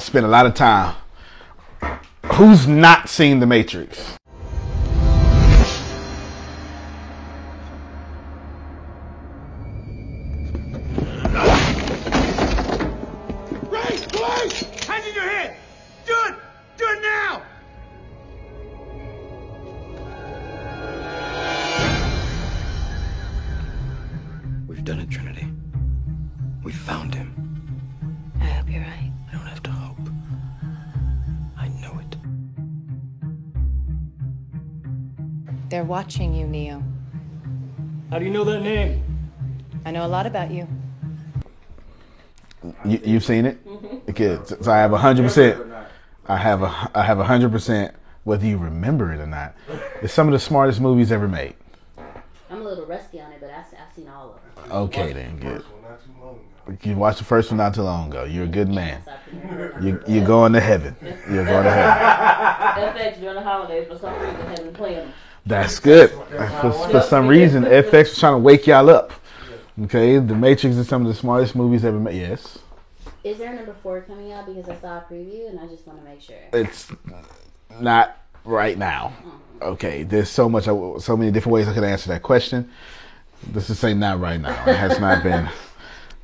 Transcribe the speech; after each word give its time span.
spend 0.00 0.26
a 0.26 0.28
lot 0.28 0.46
of 0.46 0.54
time. 0.54 0.94
Who's 2.34 2.66
not 2.66 3.08
seen 3.08 3.40
The 3.40 3.46
Matrix? 3.46 4.17
They're 35.68 35.84
watching 35.84 36.34
you, 36.34 36.46
Neo. 36.46 36.82
How 38.10 38.18
do 38.18 38.24
you 38.24 38.30
know 38.30 38.44
that 38.44 38.60
name? 38.62 39.02
I 39.84 39.90
know 39.90 40.06
a 40.06 40.08
lot 40.08 40.26
about 40.26 40.50
you. 40.50 40.66
You, 42.84 43.00
you've 43.04 43.24
seen 43.24 43.44
it? 43.44 43.58
Okay, 44.08 44.38
so 44.44 44.56
so 44.60 44.72
I 44.72 44.78
have 44.78 44.92
hundred 44.92 45.22
percent. 45.22 45.62
I 46.26 46.36
have 46.36 46.62
a 46.62 46.90
I 46.94 47.02
have 47.02 47.18
hundred 47.18 47.52
percent 47.52 47.94
whether 48.24 48.46
you 48.46 48.56
remember 48.58 49.12
it 49.12 49.20
or 49.20 49.26
not. 49.26 49.54
It's 50.02 50.12
some 50.12 50.26
of 50.26 50.32
the 50.32 50.38
smartest 50.38 50.80
movies 50.80 51.12
ever 51.12 51.28
made. 51.28 51.54
I'm 52.50 52.62
a 52.62 52.64
little 52.64 52.86
rusty 52.86 53.20
on 53.20 53.30
it, 53.32 53.40
but 53.40 53.50
I've, 53.50 53.66
I've 53.66 53.94
seen 53.94 54.08
all 54.08 54.40
of 54.56 54.64
them. 54.64 54.72
Okay, 54.72 55.12
then 55.12 55.38
good. 55.38 55.64
You 56.82 56.96
watched 56.96 57.18
the 57.18 57.24
first 57.24 57.50
one 57.50 57.58
not 57.58 57.74
too 57.74 57.82
long 57.82 58.08
ago. 58.08 58.24
You're 58.24 58.44
a 58.44 58.48
good 58.48 58.68
man. 58.68 59.02
You 59.80 60.02
you're 60.06 60.26
going 60.26 60.52
to 60.54 60.60
heaven. 60.60 60.96
You're 61.02 61.44
going 61.44 61.64
to 61.64 61.70
heaven. 61.70 62.94
FX 62.94 63.20
during 63.20 63.36
the 63.36 63.42
holidays, 63.42 63.86
for 63.88 63.98
some 63.98 64.14
reason, 64.14 64.36
have 64.36 64.56
been 64.56 64.74
playing 64.74 64.96
them. 64.96 65.12
That's 65.48 65.80
good. 65.80 66.10
For, 66.10 66.72
for 66.90 67.00
some 67.00 67.26
reason, 67.26 67.64
FX 67.64 67.92
was 68.10 68.18
trying 68.18 68.34
to 68.34 68.38
wake 68.38 68.66
y'all 68.66 68.90
up. 68.90 69.12
Okay, 69.84 70.18
The 70.18 70.34
Matrix 70.34 70.76
is 70.76 70.88
some 70.88 71.02
of 71.02 71.08
the 71.08 71.14
smartest 71.14 71.54
movies 71.56 71.84
ever 71.84 71.98
made. 71.98 72.16
Yes, 72.16 72.58
Is 73.24 73.38
there 73.38 73.52
a 73.52 73.56
number 73.56 73.74
four 73.82 74.02
coming 74.02 74.32
out? 74.32 74.44
Because 74.46 74.68
I 74.68 74.76
saw 74.76 74.98
a 74.98 75.04
preview 75.10 75.48
and 75.48 75.58
I 75.58 75.66
just 75.68 75.86
want 75.86 76.00
to 76.00 76.04
make 76.04 76.20
sure. 76.20 76.36
it's 76.52 76.92
not 77.80 78.18
right 78.44 78.76
now. 78.76 79.14
Mm-hmm. 79.18 79.62
Okay, 79.62 80.02
there's 80.02 80.28
so 80.28 80.48
much, 80.48 80.64
so 80.64 81.16
many 81.16 81.30
different 81.30 81.54
ways 81.54 81.66
I 81.66 81.74
could 81.74 81.84
answer 81.84 82.08
that 82.10 82.22
question. 82.22 82.70
This 83.46 83.70
is 83.70 83.78
saying 83.78 83.98
not 83.98 84.20
right 84.20 84.40
now. 84.40 84.50
It 84.66 84.76
has 84.76 85.00
not 85.00 85.22
been, 85.22 85.48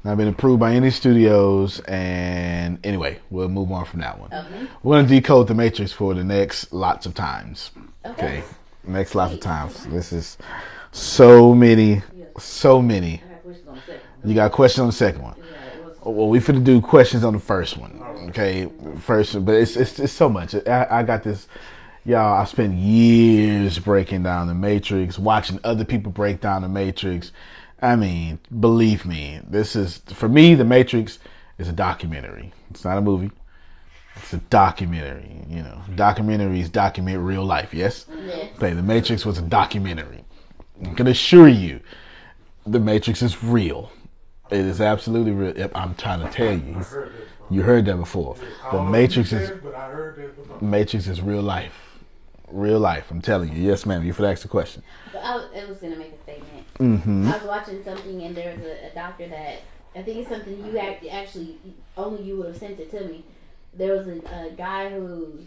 not 0.05 0.17
been 0.19 0.28
approved 0.28 0.61
by 0.61 0.75
any 0.75 0.91
studios. 0.91 1.80
And 1.80 2.78
anyway, 2.84 3.20
we'll 3.30 3.48
move 3.48 3.72
on 3.72 3.84
from 3.86 4.00
that 4.00 4.19
one. 4.19 4.33
Okay. 4.33 4.67
We're 4.83 4.97
gonna 4.98 5.08
decode 5.08 5.48
the 5.48 5.55
Matrix 5.55 5.92
for 5.92 6.12
the 6.12 6.25
next 6.25 6.72
lots 6.72 7.06
of 7.06 7.14
times. 7.14 7.70
Okay. 8.05 8.39
Okay, 8.39 8.45
next 8.87 9.15
lots 9.15 9.35
of 9.35 9.41
times. 9.41 9.87
This 9.87 10.13
is 10.13 10.39
so 10.93 11.55
many, 11.55 12.03
so 12.39 12.81
many. 12.81 13.23
You 14.25 14.35
got 14.35 14.47
a 14.47 14.51
question 14.51 14.83
on 14.83 14.89
the 14.89 14.93
second 14.93 15.23
one. 15.23 15.35
Well, 16.03 16.29
we 16.29 16.39
finna 16.39 16.63
do 16.63 16.81
questions 16.81 17.25
on 17.25 17.33
the 17.33 17.39
first 17.39 17.79
one. 17.79 18.01
Okay, 18.29 18.69
first, 19.01 19.45
but 19.45 19.55
it's 19.55 19.77
it's, 19.77 19.99
it's 19.99 20.13
so 20.13 20.29
much. 20.29 20.55
I, 20.55 20.87
I 20.91 21.03
got 21.03 21.23
this, 21.23 21.47
y'all. 22.05 22.41
I 22.41 22.45
spent 22.45 22.75
years 22.75 23.79
breaking 23.79 24.23
down 24.23 24.47
the 24.47 24.55
Matrix, 24.55 25.19
watching 25.19 25.61
other 25.64 25.85
people 25.85 26.13
break 26.13 26.41
down 26.41 26.63
the 26.63 26.69
Matrix. 26.69 27.33
I 27.81 27.97
mean, 27.97 28.39
believe 28.61 29.05
me, 29.05 29.41
this 29.47 29.77
is 29.77 29.98
for 30.08 30.29
me. 30.29 30.55
The 30.55 30.64
Matrix 30.64 31.19
is 31.58 31.69
a 31.69 31.73
documentary. 31.73 32.53
It's 32.70 32.85
not 32.85 32.98
a 32.98 33.03
movie. 33.03 33.31
It's 34.17 34.33
a 34.33 34.39
documentary. 34.39 35.45
You 35.48 35.63
know, 35.63 35.80
documentaries 35.91 36.70
document 36.70 37.19
real 37.20 37.45
life. 37.45 37.75
Yes. 37.75 38.07
Yeah. 38.08 38.48
Okay, 38.57 38.73
The 38.73 38.83
Matrix 38.83 39.25
was 39.25 39.39
a 39.39 39.42
documentary. 39.42 40.25
I 40.85 40.95
can 40.95 41.07
assure 41.07 41.48
you, 41.48 41.80
The 42.67 42.80
Matrix 42.80 43.23
is 43.23 43.42
real. 43.42 43.91
It 44.51 44.61
is 44.61 44.80
absolutely 44.80 45.33
real. 45.33 45.70
I'm 45.75 45.95
trying 45.95 46.20
to 46.20 46.30
tell 46.30 46.52
you. 46.52 46.85
You 47.51 47.63
heard 47.63 47.85
that 47.86 47.97
before. 47.97 48.36
The 48.73 48.83
Matrix 48.83 49.33
is 49.33 49.51
But 49.63 49.75
I 49.75 49.91
heard 49.91 50.17
that 50.17 50.36
before. 50.36 50.61
Matrix 50.61 51.07
is 51.07 51.20
real 51.20 51.42
life. 51.42 51.73
Real 52.48 52.79
life. 52.79 53.11
I'm 53.11 53.20
telling 53.20 53.52
you. 53.52 53.61
Yes, 53.63 53.85
ma'am. 53.85 54.05
You 54.05 54.13
for 54.13 54.27
ask 54.27 54.42
the 54.42 54.48
question. 54.48 54.83
But 55.13 55.23
I 55.23 55.36
was, 55.36 55.46
I 55.57 55.64
was 55.67 55.79
going 55.79 55.92
to 55.92 55.98
make 55.98 56.13
a 56.13 56.23
statement. 56.23 56.67
Mm-hmm. 56.79 57.29
I 57.29 57.36
was 57.36 57.46
watching 57.46 57.85
something 57.85 58.23
and 58.23 58.35
there 58.35 58.55
was 58.57 58.64
a, 58.64 58.91
a 58.91 58.95
doctor 58.95 59.29
that, 59.29 59.63
I 59.96 60.02
think 60.02 60.19
it's 60.19 60.29
something 60.29 60.64
you 60.67 60.79
act, 60.79 61.05
actually, 61.11 61.58
only 61.96 62.23
you 62.23 62.36
would 62.36 62.46
have 62.48 62.57
sent 62.57 62.81
it 62.81 62.91
to 62.92 63.05
me. 63.07 63.25
There 63.77 63.96
was 63.96 64.07
a, 64.07 64.18
a 64.46 64.51
guy 64.57 64.90
who 64.90 65.39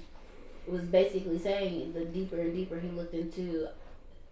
was 0.68 0.82
basically 0.82 1.40
saying 1.40 1.94
the 1.94 2.06
deeper 2.06 2.40
and 2.40 2.54
deeper 2.54 2.80
he 2.80 2.90
looked 2.90 3.14
into 3.14 3.68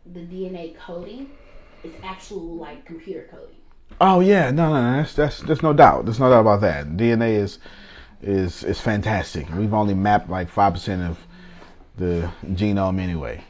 the 0.05 0.19
DNA 0.19 0.77
coding, 0.77 1.29
it's 1.83 1.95
actual 2.03 2.55
like 2.55 2.85
computer 2.85 3.27
coding. 3.31 3.55
Oh 4.01 4.19
yeah, 4.19 4.51
no, 4.51 4.73
no, 4.73 4.91
no. 4.91 4.97
That's 4.97 5.13
that's 5.13 5.39
there's 5.41 5.63
no 5.63 5.73
doubt. 5.73 6.05
There's 6.05 6.19
no 6.19 6.29
doubt 6.29 6.41
about 6.41 6.61
that. 6.61 6.97
DNA 6.97 7.35
is 7.35 7.59
is 8.21 8.63
is 8.63 8.81
fantastic. 8.81 9.47
We've 9.53 9.73
only 9.73 9.93
mapped 9.93 10.29
like 10.29 10.49
five 10.49 10.73
percent 10.73 11.03
of 11.03 11.19
the 11.97 12.31
genome 12.45 12.99
anyway. 12.99 13.43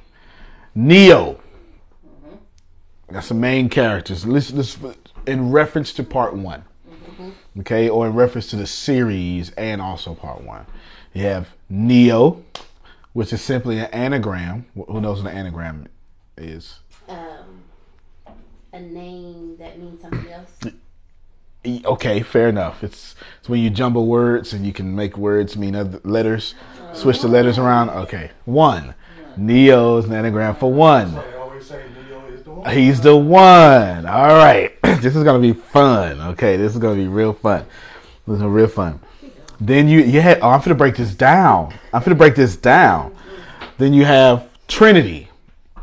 Neo. 0.76 1.40
Mm-hmm. 2.06 3.14
Got 3.14 3.24
some 3.24 3.40
main 3.40 3.70
characters. 3.70 4.26
Let's, 4.26 4.52
let's 4.52 4.78
in 5.26 5.52
reference 5.52 5.94
to 5.94 6.04
part 6.04 6.36
one. 6.36 6.66
Okay, 7.60 7.90
or 7.90 8.08
in 8.08 8.14
reference 8.14 8.50
to 8.50 8.56
the 8.56 8.68
series 8.68 9.52
and 9.52 9.82
also 9.82 10.14
part 10.14 10.44
one. 10.44 10.66
You 11.14 11.24
have 11.24 11.50
Neo, 11.70 12.44
which 13.14 13.32
is 13.32 13.42
simply 13.42 13.80
an 13.80 13.86
anagram. 13.86 14.66
Who 14.76 15.00
knows 15.00 15.24
what 15.24 15.32
an 15.32 15.38
anagram 15.38 15.88
is? 16.38 16.80
Um, 17.08 17.64
a 18.74 18.80
name 18.80 19.56
that 19.58 19.80
means 19.80 20.02
something 20.02 20.28
else. 20.30 20.52
Okay, 21.86 22.22
fair 22.22 22.50
enough. 22.50 22.84
It's 22.84 23.16
it's 23.40 23.50
when 23.50 23.60
you 23.62 23.70
jumble 23.70 24.06
words 24.06 24.54
and 24.54 24.66
you 24.66 24.74
can 24.74 24.96
make 24.96 25.18
words 25.18 25.58
mean 25.58 25.76
other 25.76 26.00
letters. 26.04 26.54
Switch 26.94 27.22
the 27.22 27.28
letters 27.28 27.58
around. 27.58 27.90
Okay, 27.90 28.32
one. 28.46 28.94
Neo 29.38 29.98
is 29.98 30.06
an 30.06 30.14
anagram 30.14 30.56
for 30.56 30.72
one. 30.72 31.14
They 31.16 31.34
always 31.36 31.66
say 31.66 31.84
Neo 32.08 32.26
is 32.28 32.44
the 32.44 32.52
one. 32.52 32.55
He's 32.70 33.00
the 33.02 33.16
one. 33.16 34.06
All 34.06 34.28
right, 34.36 34.72
this 34.84 35.16
is 35.16 35.24
gonna 35.24 35.40
be 35.40 35.54
fun. 35.54 36.20
Okay, 36.20 36.58
this 36.58 36.74
is 36.74 36.80
gonna 36.80 36.96
be 36.96 37.08
real 37.08 37.34
fun. 37.34 37.66
This 38.28 38.38
is 38.38 38.44
real 38.44 38.68
fun. 38.68 39.00
Then 39.60 39.88
you 39.88 40.00
you 40.02 40.22
had. 40.22 40.40
Oh, 40.42 40.50
I'm 40.50 40.62
gonna 40.62 40.76
break 40.76 40.96
this 40.96 41.14
down. 41.14 41.74
I'm 41.94 42.02
gonna 42.02 42.16
break 42.16 42.36
this 42.36 42.56
down. 42.58 43.16
Then 43.78 43.94
you 43.94 44.06
have 44.06 44.48
Trinity. 44.68 45.30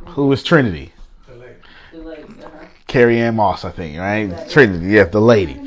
Who 0.09 0.31
is 0.33 0.43
Trinity? 0.43 0.93
The 1.29 1.35
lady. 1.37 1.55
The 1.93 1.99
lady, 1.99 2.23
uh-huh. 2.23 2.65
Carrie 2.87 3.21
Ann 3.21 3.37
Moss, 3.37 3.65
I 3.65 3.71
think. 3.71 3.99
Right? 3.99 4.49
Trinity. 4.51 4.87
Yeah, 4.87 5.05
the 5.05 5.21
lady. 5.21 5.59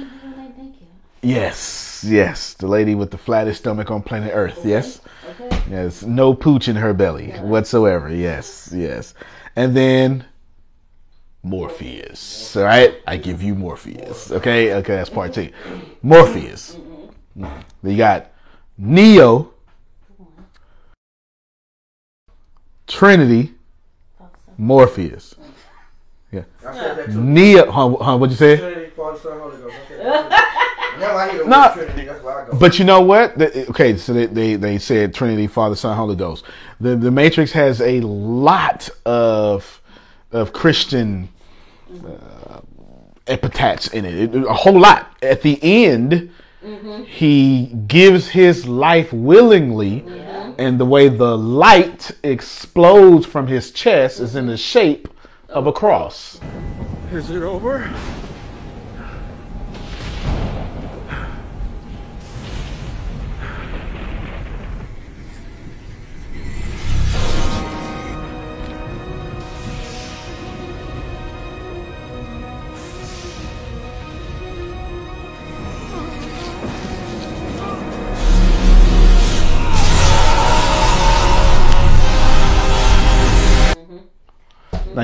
Yes, 1.21 2.05
yes, 2.07 2.53
the 2.53 2.67
lady 2.67 2.93
with 2.93 3.09
the 3.09 3.17
flattest 3.17 3.61
stomach 3.61 3.89
on 3.89 4.03
planet 4.03 4.31
Earth. 4.33 4.61
Yes, 4.63 5.01
Okay. 5.27 5.59
yes, 5.71 6.03
no 6.03 6.35
pooch 6.35 6.67
in 6.67 6.75
her 6.75 6.93
belly 6.93 7.31
whatsoever. 7.31 8.13
Yes, 8.13 8.71
yes, 8.71 9.15
and 9.55 9.75
then 9.75 10.25
Morpheus. 11.45 12.55
All 12.57 12.63
right, 12.63 12.95
I 13.05 13.17
give 13.17 13.43
you 13.43 13.53
Morpheus. 13.53 14.31
Okay, 14.31 14.73
okay, 14.73 14.95
that's 14.95 15.11
part 15.11 15.31
two. 15.31 15.51
Morpheus. 16.01 16.75
You 17.83 17.97
got 17.97 18.31
Neo, 18.79 19.53
Trinity, 22.87 23.53
Morpheus. 24.57 25.35
Yeah, 26.31 26.41
Neo. 27.09 27.71
Huh, 27.71 27.95
huh, 28.01 28.17
what'd 28.17 28.31
you 28.31 28.37
say? 28.37 28.57
Trinity, 28.57 28.89
Father, 28.95 29.19
Son, 29.19 29.39
Holy 29.39 29.57
Ghost. 29.57 29.75
No. 31.47 31.71
Trinity. 31.75 32.09
But 32.59 32.79
you 32.79 32.85
know 32.85 33.01
what? 33.01 33.37
The- 33.37 33.69
Okay, 33.69 33.97
so 33.97 34.13
they, 34.13 34.25
they, 34.25 34.55
they 34.55 34.77
said 34.79 35.13
Trinity, 35.13 35.45
Father, 35.45 35.75
Son, 35.75 35.95
Holy 35.95 36.15
Ghost. 36.15 36.43
The 36.79 36.95
the 36.95 37.11
Matrix 37.11 37.51
has 37.51 37.81
a 37.81 38.01
lot 38.01 38.89
of 39.05 39.79
of 40.31 40.51
Christian 40.53 41.29
uh, 42.03 42.61
epithets 43.27 43.87
in 43.87 44.05
it. 44.05 44.35
It- 44.35 44.43
A 44.45 44.53
whole 44.53 44.79
lot. 44.79 45.11
At 45.21 45.41
the 45.41 45.59
end, 45.61 46.31
he 47.05 47.67
gives 47.87 48.29
his 48.29 48.65
life 48.67 49.13
willingly, 49.13 50.03
and 50.57 50.79
the 50.79 50.85
way 50.85 51.09
the 51.09 51.37
light 51.37 52.11
explodes 52.23 53.25
from 53.25 53.47
his 53.47 53.71
chest 53.71 54.19
is 54.19 54.35
in 54.35 54.47
the 54.47 54.57
shape 54.57 55.07
of 55.49 55.67
a 55.67 55.71
cross. 55.73 56.39
Is 57.11 57.29
it 57.29 57.43
over? 57.43 57.87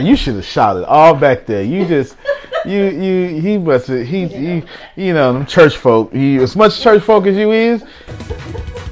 Now 0.01 0.07
you 0.07 0.15
should 0.15 0.33
have 0.33 0.45
shouted 0.45 0.83
all 0.88 1.13
back 1.13 1.45
there. 1.45 1.62
You 1.62 1.86
just, 1.86 2.18
you, 2.65 2.86
you, 2.86 3.39
he 3.39 3.57
must 3.59 3.86
have, 3.86 4.07
he, 4.07 4.25
he, 4.25 4.63
you 4.95 5.13
know, 5.13 5.31
them 5.31 5.45
church 5.45 5.77
folk. 5.77 6.12
He, 6.12 6.38
as 6.38 6.56
much 6.56 6.81
church 6.81 7.03
folk 7.03 7.27
as 7.27 7.36
you 7.38 7.51
is, 7.51 7.83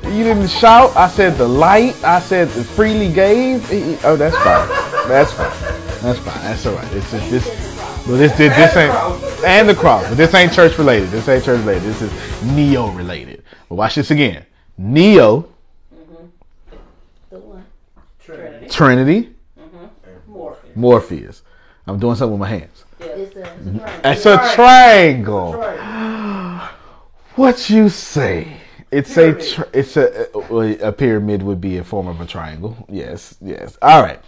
you 0.04 0.24
didn't 0.24 0.50
shout. 0.50 0.96
I 0.96 1.08
said 1.08 1.36
the 1.36 1.48
light. 1.48 1.96
I 2.04 2.20
said 2.20 2.48
the 2.50 2.64
freely 2.64 3.12
gave. 3.12 3.68
He- 3.70 3.98
oh, 4.04 4.16
that's 4.16 4.36
fine. 4.36 4.68
That's 5.08 5.34
fine. 5.34 5.50
That's 6.04 6.20
fine. 6.20 6.44
That's 6.44 6.66
all 6.68 6.76
right. 6.76 6.94
It's 6.94 7.10
just 7.10 7.32
this. 7.32 7.48
Well, 8.08 8.18
this, 8.18 8.38
this, 8.38 8.56
this 8.56 8.76
ain't 8.78 9.44
and 9.44 9.68
the 9.68 9.76
cross, 9.76 10.08
but 10.10 10.16
this 10.16 10.34
ain't 10.36 10.54
church 10.54 10.78
related. 10.78 11.10
This 11.10 11.28
ain't 11.28 11.44
church 11.44 11.60
related. 11.60 11.84
This 11.84 12.04
is 12.04 12.44
Neo 12.44 12.92
related. 12.92 13.44
But 13.68 13.76
watch 13.76 13.96
this 13.96 14.12
again. 14.12 14.46
Neo, 14.78 15.50
mm-hmm. 15.94 16.26
The 17.32 17.40
one. 17.40 17.66
Trinity, 18.70 19.36
Morpheus. 20.76 21.12
Morpheus. 21.22 21.42
I'm 21.88 22.00
doing 22.00 22.16
something 22.16 22.40
with 22.40 22.50
my 22.50 22.56
hands. 22.56 22.86
It's 23.00 23.36
a, 23.36 23.42
it's 23.42 23.66
a 23.66 24.12
It's 24.12 24.26
a 24.26 24.56
triangle. 24.56 25.54
What 27.36 27.70
you 27.70 27.90
say? 27.90 28.58
It's 28.92 29.18
a 29.18 29.34
tr- 29.34 29.70
it's 29.74 29.98
a 29.98 30.28
a 30.84 30.92
pyramid 30.92 31.44
would 31.44 31.62
be 31.62 31.78
a 31.78 31.84
form 31.84 32.08
of 32.08 32.20
a 32.22 32.26
triangle. 32.26 32.86
Yes, 32.90 33.38
yes. 33.42 33.78
All 33.82 34.02
right. 34.02 34.20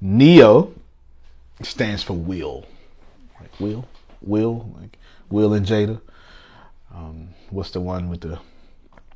Neo 0.00 0.72
stands 1.62 2.02
for 2.02 2.14
will. 2.14 2.66
Like 3.40 3.60
will, 3.60 3.86
will, 4.20 4.74
like 4.80 4.98
Will 5.30 5.54
and 5.54 5.66
Jada. 5.66 6.00
Um, 6.94 7.28
what's 7.50 7.70
the 7.70 7.80
one 7.80 8.08
with 8.08 8.20
the? 8.22 8.38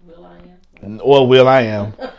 Will 0.07 0.25
I 0.25 0.39
am. 0.83 0.99
Well, 1.05 1.27
will.i.am. 1.27 1.95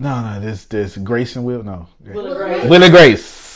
No, 0.00 0.22
no. 0.22 0.40
This 0.40 0.64
this 0.66 0.96
Grace 0.96 1.34
and 1.34 1.44
Will. 1.44 1.64
No. 1.64 1.88
Will 1.98 2.12
Grace. 2.12 2.14
Will 2.14 2.26
and 2.26 2.36
Grace. 2.36 2.70
Will 2.70 2.82
and 2.84 2.92
Grace. 2.92 3.47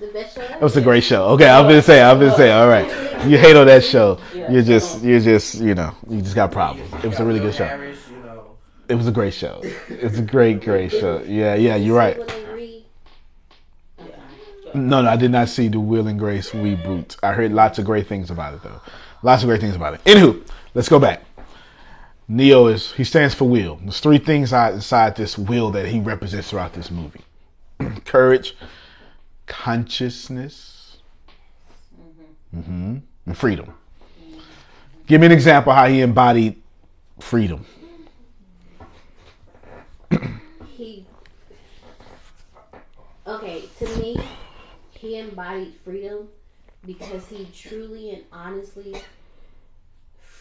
The 0.00 0.06
best 0.08 0.34
show 0.34 0.40
That 0.40 0.60
was 0.60 0.76
a 0.76 0.80
great 0.80 1.04
show. 1.04 1.26
Okay, 1.30 1.48
I've 1.48 1.68
been 1.68 1.82
saying, 1.82 2.02
I've 2.04 2.18
been 2.18 2.34
saying. 2.34 2.52
all 2.52 2.68
right. 2.68 2.86
You 3.26 3.38
hate 3.38 3.56
on 3.56 3.66
that 3.66 3.84
show. 3.84 4.18
You're 4.34 4.62
just, 4.62 5.02
you're 5.02 5.20
just, 5.20 5.54
you 5.56 5.74
know, 5.74 5.94
you 6.08 6.20
just 6.20 6.34
got 6.34 6.52
problems. 6.52 6.92
It 7.02 7.08
was 7.08 7.18
a 7.20 7.24
really 7.24 7.40
good 7.40 7.54
show. 7.54 7.64
Harris, 7.64 7.98
you 8.10 8.16
know. 8.22 8.56
It 8.88 8.94
was 8.96 9.06
a 9.06 9.12
great 9.12 9.32
show. 9.34 9.60
It 9.88 10.02
was 10.02 10.18
a 10.18 10.22
great, 10.22 10.62
great 10.62 10.90
show. 10.90 11.22
Yeah, 11.26 11.54
yeah, 11.54 11.76
you're 11.76 11.96
right. 11.96 12.18
When 12.18 12.26
they 12.26 12.44
read. 12.52 12.84
No, 14.74 15.02
no, 15.02 15.08
I 15.08 15.16
did 15.16 15.30
not 15.30 15.48
see 15.48 15.68
the 15.68 15.80
Will 15.80 16.06
and 16.08 16.18
Grace 16.18 16.50
reboot. 16.50 17.16
I 17.22 17.32
heard 17.32 17.52
lots 17.52 17.78
of 17.78 17.84
great 17.84 18.06
things 18.06 18.30
about 18.30 18.54
it 18.54 18.62
though. 18.62 18.80
Lots 19.22 19.42
of 19.42 19.48
great 19.48 19.60
things 19.60 19.76
about 19.76 19.94
it. 19.94 20.04
Anywho, 20.04 20.46
let's 20.74 20.88
go 20.88 20.98
back. 20.98 21.22
Neo 22.26 22.66
is 22.66 22.92
he 22.92 23.04
stands 23.04 23.34
for 23.34 23.48
will. 23.48 23.76
There's 23.82 24.00
three 24.00 24.18
things 24.18 24.52
out- 24.52 24.72
inside 24.74 25.14
this 25.16 25.36
will 25.38 25.70
that 25.72 25.86
he 25.86 26.00
represents 26.00 26.50
throughout 26.50 26.72
this 26.72 26.90
movie: 26.90 27.20
courage, 28.04 28.56
consciousness, 29.46 30.98
mm-hmm, 32.54 32.98
and 33.26 33.38
freedom. 33.38 33.74
Give 35.06 35.20
me 35.20 35.26
an 35.26 35.32
example 35.32 35.72
how 35.72 35.86
he 35.86 36.00
embodied 36.00 36.60
freedom. 37.20 37.64
he 40.68 41.06
okay 43.26 43.62
to 43.78 43.86
me 43.96 44.16
he 44.92 45.18
embodied 45.18 45.74
freedom 45.84 46.28
because 46.86 47.26
he 47.28 47.46
truly 47.54 48.10
and 48.10 48.22
honestly 48.32 48.94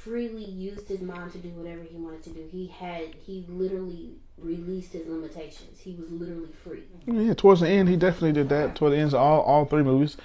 freely 0.04 0.44
used 0.44 0.90
his 0.90 1.02
mind 1.02 1.32
to 1.32 1.38
do 1.38 1.48
whatever 1.50 1.82
he 1.82 1.96
wanted 1.96 2.22
to 2.22 2.30
do 2.32 2.46
he 2.52 2.68
had 2.68 3.16
he 3.26 3.46
literally 3.48 4.12
released 4.38 4.92
his 4.92 5.08
limitations 5.08 5.80
he 5.80 5.96
was 5.96 6.12
literally 6.12 6.50
free 6.62 6.84
Yeah, 7.06 7.34
towards 7.34 7.62
the 7.62 7.70
end, 7.70 7.88
he 7.88 7.96
definitely 7.96 8.34
did 8.34 8.50
that. 8.50 8.76
Toward 8.76 8.92
the 8.92 8.98
ends 8.98 9.14
of 9.14 9.22
all, 9.22 9.42
all 9.42 9.64
three 9.64 9.84
movies, 9.84 10.18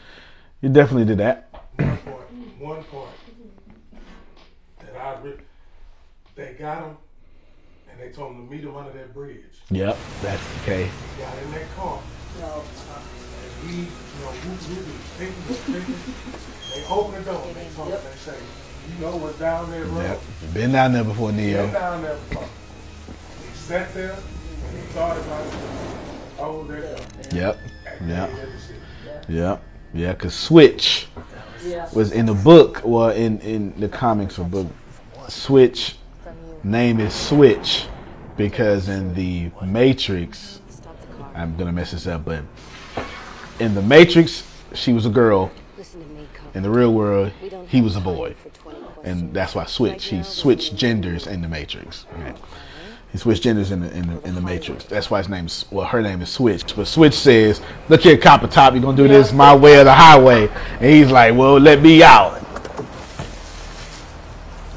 he 0.61 0.69
definitely 0.69 1.05
did 1.05 1.19
that. 1.19 1.49
One 1.77 1.97
part, 1.99 2.31
one 2.59 2.85
part 2.85 3.09
that 4.81 4.97
I 5.01 5.21
re- 5.21 5.33
they 6.35 6.57
got 6.59 6.83
him 6.83 6.97
and 7.89 8.01
they 8.01 8.13
told 8.13 8.35
him 8.35 8.49
to 8.49 8.53
meet 8.53 8.65
him 8.65 8.75
under 8.75 8.91
that 8.91 9.15
bridge. 9.15 9.45
Yep, 9.71 9.97
that's 10.23 10.43
okay. 10.63 10.85
He 10.87 11.23
got 11.23 11.39
in 11.39 11.51
that 11.53 11.77
car. 11.77 12.01
No. 12.41 12.65
And 13.63 13.71
he, 13.71 13.77
you 13.77 13.85
know, 13.85 14.27
whoop, 14.27 14.59
whoop, 14.59 14.87
whoop, 14.87 15.01
thinking, 15.19 15.43
thinking. 15.71 15.99
They 16.75 16.83
open 16.93 17.15
the 17.15 17.31
door 17.31 17.45
and 17.47 17.57
they 17.57 17.69
talk, 17.77 17.89
they 17.89 18.17
say, 18.19 18.37
you 18.89 19.05
know 19.05 19.17
what's 19.17 19.39
down 19.39 19.71
there, 19.71 19.85
bro? 19.85 20.01
Yep, 20.01 20.21
been 20.55 20.73
down 20.73 20.93
there 20.93 21.05
before, 21.05 21.33
Been 21.33 21.73
down 21.73 22.03
there 22.03 22.17
before. 22.17 22.45
He 22.45 23.57
sat 23.57 23.95
there 23.95 24.13
and 24.13 24.77
he 24.77 24.83
thought 24.89 25.17
about 25.19 25.47
it. 25.47 25.53
Oh, 26.39 26.65
there 26.65 26.79
you 26.79 26.83
go. 26.83 27.37
Yep, 27.37 27.59
yep, 28.07 28.31
he 28.31 28.37
made 28.37 28.43
a 28.43 28.47
decision. 28.47 28.83
yep, 29.29 29.63
yeah. 29.93 30.15
Cause 30.15 30.35
Switch 30.35 31.09
was 31.93 32.13
in 32.13 32.27
the 32.27 32.35
book, 32.35 32.83
well, 32.85 33.11
in 33.11 33.41
in 33.41 33.79
the 33.81 33.89
comics 33.89 34.39
or 34.39 34.45
book, 34.45 34.69
Switch 35.29 35.97
name 36.65 37.01
is 37.01 37.15
Switch 37.15 37.87
because 38.37 38.89
in 38.89 39.15
the 39.15 39.51
Matrix, 39.65 40.61
I'm 41.35 41.57
gonna 41.57 41.73
mess 41.73 41.91
this 41.91 42.07
up, 42.07 42.25
but 42.25 42.43
in 43.59 43.75
the 43.75 43.83
Matrix, 43.83 44.45
she 44.75 44.93
was 44.93 45.07
a 45.07 45.11
girl. 45.11 45.51
In 46.55 46.63
the 46.63 46.71
real 46.71 46.93
world, 46.95 47.33
he 47.69 47.81
was 47.83 47.95
a 47.95 48.01
boy. 48.01 48.35
And 49.05 49.33
that's 49.35 49.55
why 49.55 49.67
switch. 49.67 50.07
He 50.07 50.23
switched 50.23 50.77
genders 50.77 51.27
in 51.27 51.43
the 51.43 51.49
Matrix. 51.49 52.07
He 53.13 53.17
switched 53.19 53.43
genders 53.43 53.71
in 53.71 53.81
the, 53.81 53.91
in 53.97 54.07
the 54.07 54.29
in 54.29 54.35
the 54.35 54.41
Matrix. 54.41 54.85
That's 54.85 55.11
why 55.11 55.19
his 55.19 55.31
name's 55.31 55.65
well, 55.71 55.87
her 55.87 56.03
name 56.03 56.21
is 56.21 56.29
Switch. 56.29 56.77
But 56.77 56.87
Switch 56.87 57.15
says, 57.15 57.63
"Look 57.89 58.03
here, 58.03 58.19
Copper 58.19 58.49
Top, 58.49 58.75
you're 58.75 58.83
gonna 58.83 58.97
do 58.97 59.09
this 59.09 59.33
my 59.33 59.57
way 59.57 59.79
or 59.79 59.85
the 59.85 59.95
highway." 59.95 60.49
And 60.79 60.91
he's 60.91 61.11
like, 61.11 61.35
"Well, 61.35 61.59
let 61.59 61.81
me 61.81 62.03
out." 62.03 62.35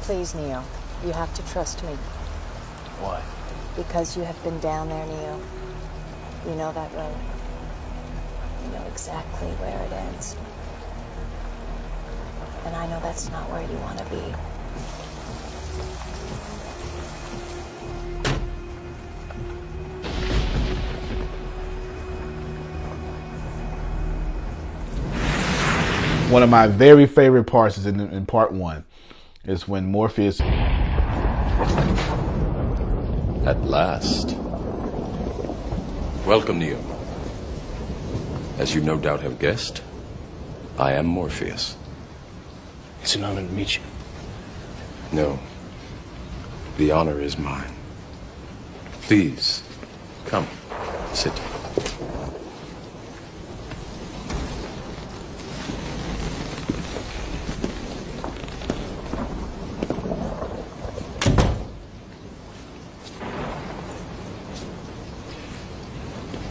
Please, 0.00 0.34
Neo, 0.34 0.64
you 1.04 1.12
have 1.12 1.32
to 1.34 1.42
trust 1.52 1.84
me. 1.84 1.92
Why? 3.00 3.22
Because 3.76 4.16
you 4.16 4.22
have 4.22 4.42
been 4.42 4.58
down 4.60 4.88
there, 4.88 5.06
Neo. 5.06 5.40
You 6.46 6.54
know 6.54 6.72
that 6.72 6.92
road. 6.94 7.14
You 8.64 8.78
know 8.78 8.84
exactly 8.86 9.48
where 9.60 9.78
it 9.78 9.92
ends. 9.92 10.36
And 12.64 12.76
I 12.76 12.86
know 12.86 13.00
that's 13.00 13.30
not 13.30 13.50
where 13.50 13.62
you 13.62 13.76
want 13.78 13.98
to 13.98 14.04
be. 14.06 14.52
One 26.32 26.42
of 26.42 26.48
my 26.48 26.66
very 26.66 27.06
favorite 27.06 27.44
parts 27.44 27.76
is 27.76 27.84
in, 27.84 28.00
in 28.00 28.24
part 28.24 28.52
one, 28.52 28.84
is 29.44 29.68
when 29.68 29.84
Morpheus. 29.84 30.40
At 33.44 33.62
last. 33.64 34.34
Welcome, 36.24 36.60
Neo. 36.60 36.78
As 38.56 38.74
you 38.74 38.80
no 38.80 38.96
doubt 38.96 39.20
have 39.20 39.38
guessed, 39.38 39.82
I 40.78 40.92
am 40.92 41.04
Morpheus. 41.04 41.76
It's 43.02 43.16
an 43.16 43.24
honor 43.24 43.42
to 43.42 43.52
meet 43.52 43.76
you. 43.76 43.82
No. 45.12 45.38
The 46.78 46.92
honor 46.92 47.20
is 47.20 47.36
mine. 47.36 47.74
Please, 49.02 49.62
come, 50.26 50.46
sit. 51.12 51.32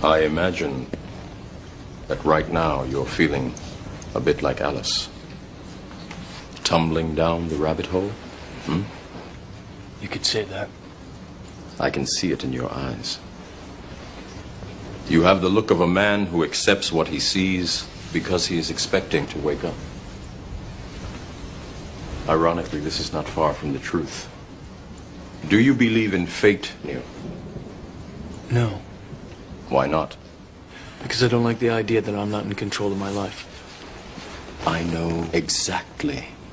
I 0.03 0.19
imagine 0.25 0.87
that 2.09 2.23
right 2.25 2.51
now 2.51 2.83
you're 2.83 3.05
feeling 3.05 3.53
a 4.13 4.19
bit 4.19 4.41
like 4.41 4.59
Alice. 4.59 5.07
Tumbling 6.71 7.15
down 7.15 7.49
the 7.49 7.57
rabbit 7.57 7.87
hole? 7.87 8.11
Hmm? 8.63 8.83
You 10.01 10.07
could 10.07 10.25
say 10.25 10.45
that. 10.45 10.69
I 11.77 11.89
can 11.89 12.05
see 12.05 12.31
it 12.31 12.45
in 12.45 12.53
your 12.53 12.71
eyes. 12.73 13.19
You 15.09 15.23
have 15.23 15.41
the 15.41 15.49
look 15.49 15.69
of 15.69 15.81
a 15.81 15.85
man 15.85 16.27
who 16.27 16.45
accepts 16.45 16.89
what 16.89 17.09
he 17.09 17.19
sees 17.19 17.85
because 18.13 18.45
he 18.45 18.57
is 18.57 18.69
expecting 18.69 19.27
to 19.27 19.39
wake 19.39 19.65
up. 19.65 19.73
Ironically, 22.29 22.79
this 22.79 23.01
is 23.01 23.11
not 23.11 23.27
far 23.27 23.53
from 23.53 23.73
the 23.73 23.79
truth. 23.79 24.29
Do 25.49 25.59
you 25.59 25.73
believe 25.73 26.13
in 26.13 26.25
fate, 26.25 26.71
Neo? 26.85 27.01
No, 28.49 28.79
Why 29.67 29.87
not? 29.87 30.15
because 31.03 31.21
I 31.21 31.27
don't 31.27 31.43
like 31.43 31.59
the 31.59 31.71
idea 31.71 31.99
that 31.99 32.15
I'm 32.15 32.31
not 32.31 32.45
in 32.45 32.55
control 32.55 32.93
of 32.93 32.97
my 32.97 33.09
life. 33.09 33.45
I 34.65 34.83
know 34.83 35.27
exactly 35.33 36.27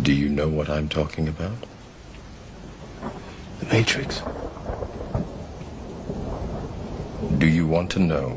Do 0.00 0.12
you 0.12 0.28
know 0.28 0.48
what 0.48 0.70
I'm 0.70 0.88
talking 0.88 1.26
about? 1.26 1.56
The 3.60 3.66
Matrix. 3.66 4.22
Do 7.38 7.46
you 7.48 7.66
want 7.66 7.90
to 7.92 7.98
know 7.98 8.30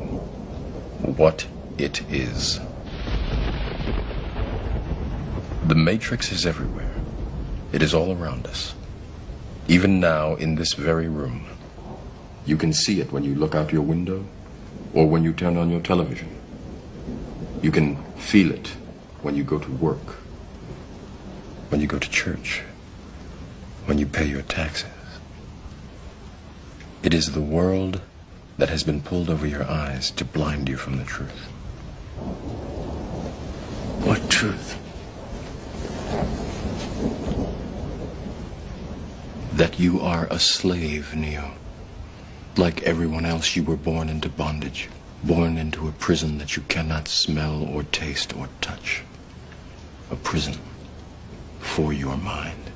what 1.00 1.46
it 1.78 2.02
is? 2.10 2.58
The 5.66 5.74
Matrix 5.76 6.32
is 6.32 6.44
everywhere. 6.44 6.90
It 7.72 7.80
is 7.80 7.94
all 7.94 8.12
around 8.12 8.46
us. 8.46 8.74
Even 9.68 10.00
now, 10.00 10.34
in 10.34 10.56
this 10.56 10.74
very 10.74 11.08
room. 11.08 11.46
You 12.44 12.56
can 12.56 12.72
see 12.72 13.00
it 13.00 13.12
when 13.12 13.22
you 13.22 13.36
look 13.36 13.54
out 13.54 13.72
your 13.72 13.82
window 13.82 14.24
or 14.92 15.08
when 15.08 15.22
you 15.22 15.32
turn 15.32 15.56
on 15.56 15.70
your 15.70 15.80
television. 15.80 16.28
You 17.62 17.70
can 17.70 17.96
feel 18.14 18.50
it 18.50 18.68
when 19.22 19.36
you 19.36 19.44
go 19.44 19.60
to 19.60 19.70
work, 19.70 20.16
when 21.72 21.80
you 21.80 21.86
go 21.86 21.98
to 21.98 22.10
church, 22.10 22.60
when 23.86 23.96
you 23.96 24.04
pay 24.04 24.26
your 24.26 24.42
taxes. 24.42 24.90
It 27.02 27.14
is 27.14 27.32
the 27.32 27.40
world 27.40 28.02
that 28.58 28.68
has 28.68 28.84
been 28.84 29.00
pulled 29.00 29.30
over 29.30 29.46
your 29.46 29.64
eyes 29.64 30.10
to 30.12 30.24
blind 30.26 30.68
you 30.68 30.76
from 30.76 30.98
the 30.98 31.04
truth. 31.04 31.46
What 34.04 34.28
truth? 34.28 34.76
That 39.54 39.80
you 39.80 39.98
are 39.98 40.26
a 40.30 40.38
slave, 40.38 41.14
Neo. 41.16 41.52
Like 42.58 42.82
everyone 42.82 43.24
else, 43.24 43.56
you 43.56 43.62
were 43.62 43.78
born 43.78 44.10
into 44.10 44.28
bondage, 44.28 44.90
born 45.24 45.56
into 45.56 45.88
a 45.88 45.92
prison 45.92 46.36
that 46.36 46.54
you 46.54 46.64
cannot 46.68 47.08
smell 47.08 47.62
or 47.62 47.82
taste 47.84 48.36
or 48.36 48.50
touch. 48.60 49.04
A 50.10 50.16
prison 50.16 50.58
for 51.72 51.94
your 51.94 52.18
mind. 52.18 52.70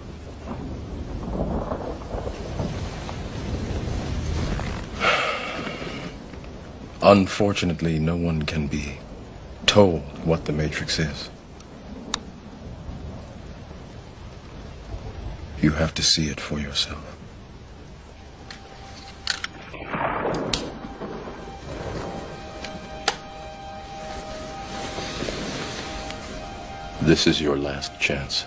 Unfortunately, 7.03 7.99
no 7.99 8.17
one 8.17 8.45
can 8.45 8.69
be 8.69 8.97
told 9.67 10.00
what 10.25 10.47
the 10.47 10.53
Matrix 10.53 10.99
is. 10.99 11.29
You 15.61 15.73
have 15.73 15.93
to 15.93 16.03
see 16.03 16.31
it 16.31 16.41
for 16.41 16.59
yourself. 16.59 17.05
This 27.03 27.26
is 27.26 27.43
your 27.43 27.59
last 27.59 28.00
chance. 28.00 28.47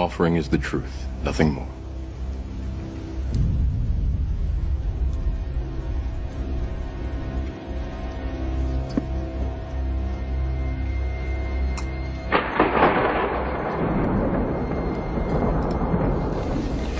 Offering 0.00 0.36
is 0.36 0.48
the 0.48 0.56
truth, 0.56 1.06
nothing 1.24 1.52
more. 1.52 1.68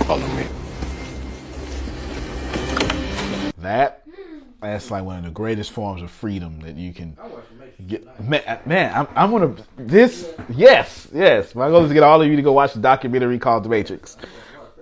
Follow 0.05 0.27
me. 0.27 0.45
That 3.57 4.03
that's 4.61 4.91
like 4.91 5.03
one 5.03 5.17
of 5.17 5.23
the 5.23 5.31
greatest 5.31 5.71
forms 5.71 6.03
of 6.03 6.11
freedom 6.11 6.59
that 6.59 6.75
you 6.75 6.93
can 6.93 7.17
oh, 7.19 7.30
get. 7.87 8.19
Man, 8.23 8.59
man 8.65 8.93
I'm, 8.95 9.07
I'm 9.15 9.31
gonna 9.31 9.55
this. 9.77 10.33
Yes, 10.49 11.07
yes. 11.13 11.55
My 11.55 11.69
goal 11.69 11.83
is 11.83 11.89
to 11.89 11.93
get 11.93 12.03
all 12.03 12.21
of 12.21 12.27
you 12.27 12.35
to 12.35 12.41
go 12.41 12.51
watch 12.51 12.73
the 12.73 12.79
documentary 12.79 13.39
called 13.39 13.63
The 13.63 13.69
Matrix. 13.69 14.17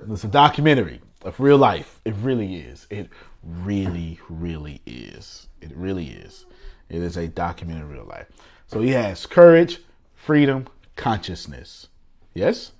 It's 0.09 0.23
a 0.23 0.27
documentary 0.27 1.01
of 1.23 1.39
real 1.39 1.57
life. 1.57 1.99
It 2.05 2.15
really 2.21 2.55
is. 2.57 2.87
It 2.89 3.09
really, 3.43 4.19
really 4.29 4.81
is. 4.85 5.47
It 5.61 5.75
really 5.75 6.07
is. 6.07 6.45
It 6.89 7.01
is 7.01 7.17
a 7.17 7.27
documentary 7.27 7.83
of 7.83 7.91
real 7.91 8.05
life. 8.05 8.27
So 8.67 8.81
he 8.81 8.91
has 8.91 9.25
courage, 9.25 9.79
freedom, 10.15 10.67
consciousness. 10.95 11.87
Yes. 12.33 12.71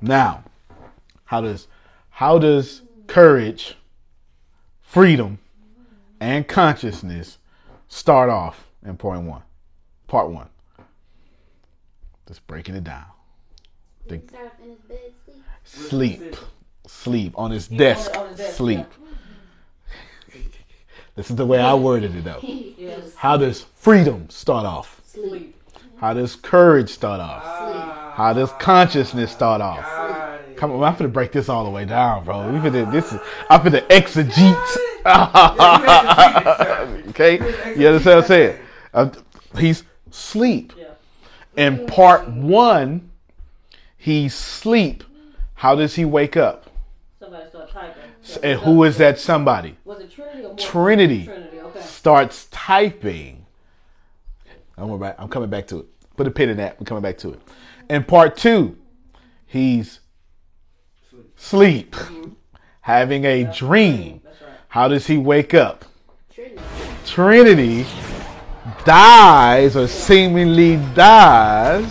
Now, 0.00 0.44
how 1.24 1.40
does 1.40 1.68
how 2.10 2.38
does 2.38 2.82
courage, 3.06 3.76
freedom, 4.82 5.38
and 6.20 6.46
consciousness 6.46 7.38
start 7.88 8.28
off 8.28 8.69
in 8.84 8.96
point 8.96 9.22
one? 9.22 9.42
Part 10.06 10.30
one. 10.30 10.48
Just 12.26 12.46
breaking 12.46 12.74
it 12.76 12.84
down. 12.84 13.04
The- 14.08 14.20
Start 14.28 14.52
in 14.62 14.70
his 14.70 14.78
bed, 14.80 15.12
sleep. 15.64 16.20
sleep, 16.20 16.36
sleep 16.86 17.38
on 17.38 17.50
his 17.50 17.68
desk, 17.68 18.16
on 18.16 18.34
desk, 18.34 18.56
sleep. 18.56 18.86
This 21.16 21.28
is 21.28 21.36
the 21.36 21.44
way 21.44 21.58
I 21.58 21.74
worded 21.74 22.16
it 22.16 22.24
though. 22.24 22.38
Yes. 22.40 23.14
How 23.14 23.36
does 23.36 23.62
freedom 23.74 24.30
start 24.30 24.64
off? 24.64 25.02
Sleep. 25.04 25.54
How 25.96 26.14
does 26.14 26.34
courage 26.34 26.88
start 26.88 27.20
off? 27.20 27.42
Sleep. 27.42 28.14
How 28.14 28.32
does 28.32 28.52
consciousness 28.52 29.30
start 29.30 29.60
off? 29.60 29.84
Come 30.56 30.72
on, 30.72 30.82
I'm 30.82 30.94
finna 30.94 31.12
break 31.12 31.32
this 31.32 31.50
all 31.50 31.64
the 31.64 31.70
way 31.70 31.84
down, 31.84 32.24
bro. 32.24 32.50
We 32.50 32.58
finna, 32.58 32.90
this 32.90 33.12
is, 33.12 33.20
I'm 33.50 33.60
finna 33.60 33.86
exegete. 33.88 34.76
okay? 37.10 37.34
You 37.78 37.88
understand 37.88 38.16
what 38.16 38.24
I'm 38.24 38.28
saying? 38.28 38.58
Uh, 38.92 39.10
he's 39.58 39.84
sleep. 40.10 40.72
In 41.56 41.86
part 41.86 42.28
one, 42.28 43.10
he's 43.96 44.34
sleep. 44.34 45.04
How 45.54 45.74
does 45.74 45.94
he 45.94 46.04
wake 46.04 46.36
up? 46.36 46.70
Somebody 47.18 47.48
start 47.50 47.70
typing. 47.70 48.02
And 48.42 48.60
who 48.60 48.84
is 48.84 48.96
that 48.98 49.18
somebody? 49.18 49.76
Was 49.84 50.00
it 50.00 50.10
Trinity 50.10 50.44
or 50.44 50.56
Trinity 50.56 51.24
Trinity, 51.24 51.60
okay. 51.60 51.80
starts 51.80 52.46
typing. 52.50 53.44
I'm, 54.78 54.98
back, 54.98 55.16
I'm 55.18 55.28
coming 55.28 55.50
back 55.50 55.66
to 55.68 55.80
it. 55.80 55.86
Put 56.16 56.26
a 56.26 56.30
pin 56.30 56.48
in 56.48 56.56
that. 56.58 56.78
We're 56.80 56.86
coming 56.86 57.02
back 57.02 57.18
to 57.18 57.32
it. 57.32 57.40
In 57.88 58.04
part 58.04 58.36
two, 58.36 58.78
he's 59.46 60.00
sleep, 61.36 61.96
having 62.80 63.24
a 63.24 63.44
dream. 63.52 64.22
How 64.68 64.88
does 64.88 65.06
he 65.06 65.18
wake 65.18 65.52
up? 65.52 65.84
Trinity 67.04 67.84
dies 68.84 69.76
or 69.76 69.86
seemingly 69.86 70.76
dies. 70.94 71.84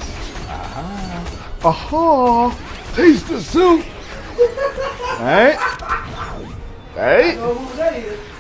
Aha. 0.48 1.60
Aha. 1.64 2.94
Taste 2.96 3.28
the 3.28 3.42
soup. 3.42 3.86
Right? 5.20 5.58
Right? 6.96 7.38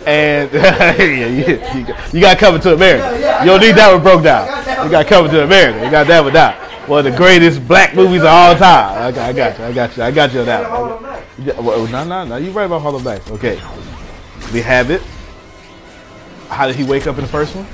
And 0.05 0.51
yeah, 0.53 1.27
you, 1.75 1.86
got- 1.86 2.13
you 2.13 2.22
got 2.22 2.38
coming 2.38 2.62
to 2.62 2.74
America. 2.74 3.17
You 3.41 3.46
don't 3.46 3.62
need 3.62 3.75
that 3.75 3.91
one 3.93 4.01
broke 4.01 4.24
down. 4.24 4.48
You 4.86 4.89
got 4.91 5.08
coming 5.08 5.31
to 5.31 5.43
America. 5.43 5.84
You 5.86 5.91
got 5.91 6.08
that 6.08 6.24
one 6.24 6.34
down. 6.34 6.53
One 6.88 7.05
of 7.05 7.12
the 7.12 7.17
greatest 7.17 7.67
black 7.67 7.96
movies 7.96 8.22
of 8.22 8.27
all 8.27 8.55
time. 8.55 9.03
I 9.03 9.12
got, 9.12 9.29
I 9.29 9.34
got 9.34 9.60
you. 9.60 9.65
I 9.65 9.72
got 9.74 9.98
you. 9.98 10.03
I 10.03 10.12
got 10.12 10.34
you 10.34 10.39
on 10.39 10.46
that 10.48 10.72
one. 10.72 11.65
Well, 11.65 11.88
No, 11.88 12.03
no, 12.03 12.25
no. 12.25 12.38
You 12.38 12.51
right 12.51 12.65
about 12.65 12.81
Harlem 12.81 13.03
Banks. 13.03 13.29
Okay. 13.31 13.55
We 14.51 14.62
have 14.62 14.89
it. 14.89 15.01
How 16.48 16.65
did 16.65 16.75
he 16.75 16.84
wake 16.84 17.05
up 17.05 17.17
in 17.17 17.22
the 17.24 17.29
first 17.29 17.55
one? 17.55 17.67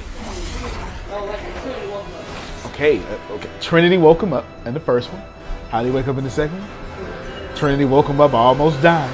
Okay, 2.75 3.00
uh, 3.00 3.34
okay. 3.36 3.50
Trinity 3.62 3.96
woke 3.96 4.22
him 4.22 4.34
up 4.34 4.44
in 4.65 4.74
the 4.74 4.82
first 4.82 5.10
one. 5.10 5.22
How 5.70 5.82
did 5.82 5.88
he 5.88 5.96
wake 5.96 6.10
up 6.10 6.17
in 6.17 6.25
the 6.25 6.29
second 6.29 6.60
one? 6.60 7.55
Trinity 7.55 7.86
woke 7.86 8.08
him 8.08 8.20
up, 8.20 8.34
almost 8.34 8.82
died. 8.82 9.10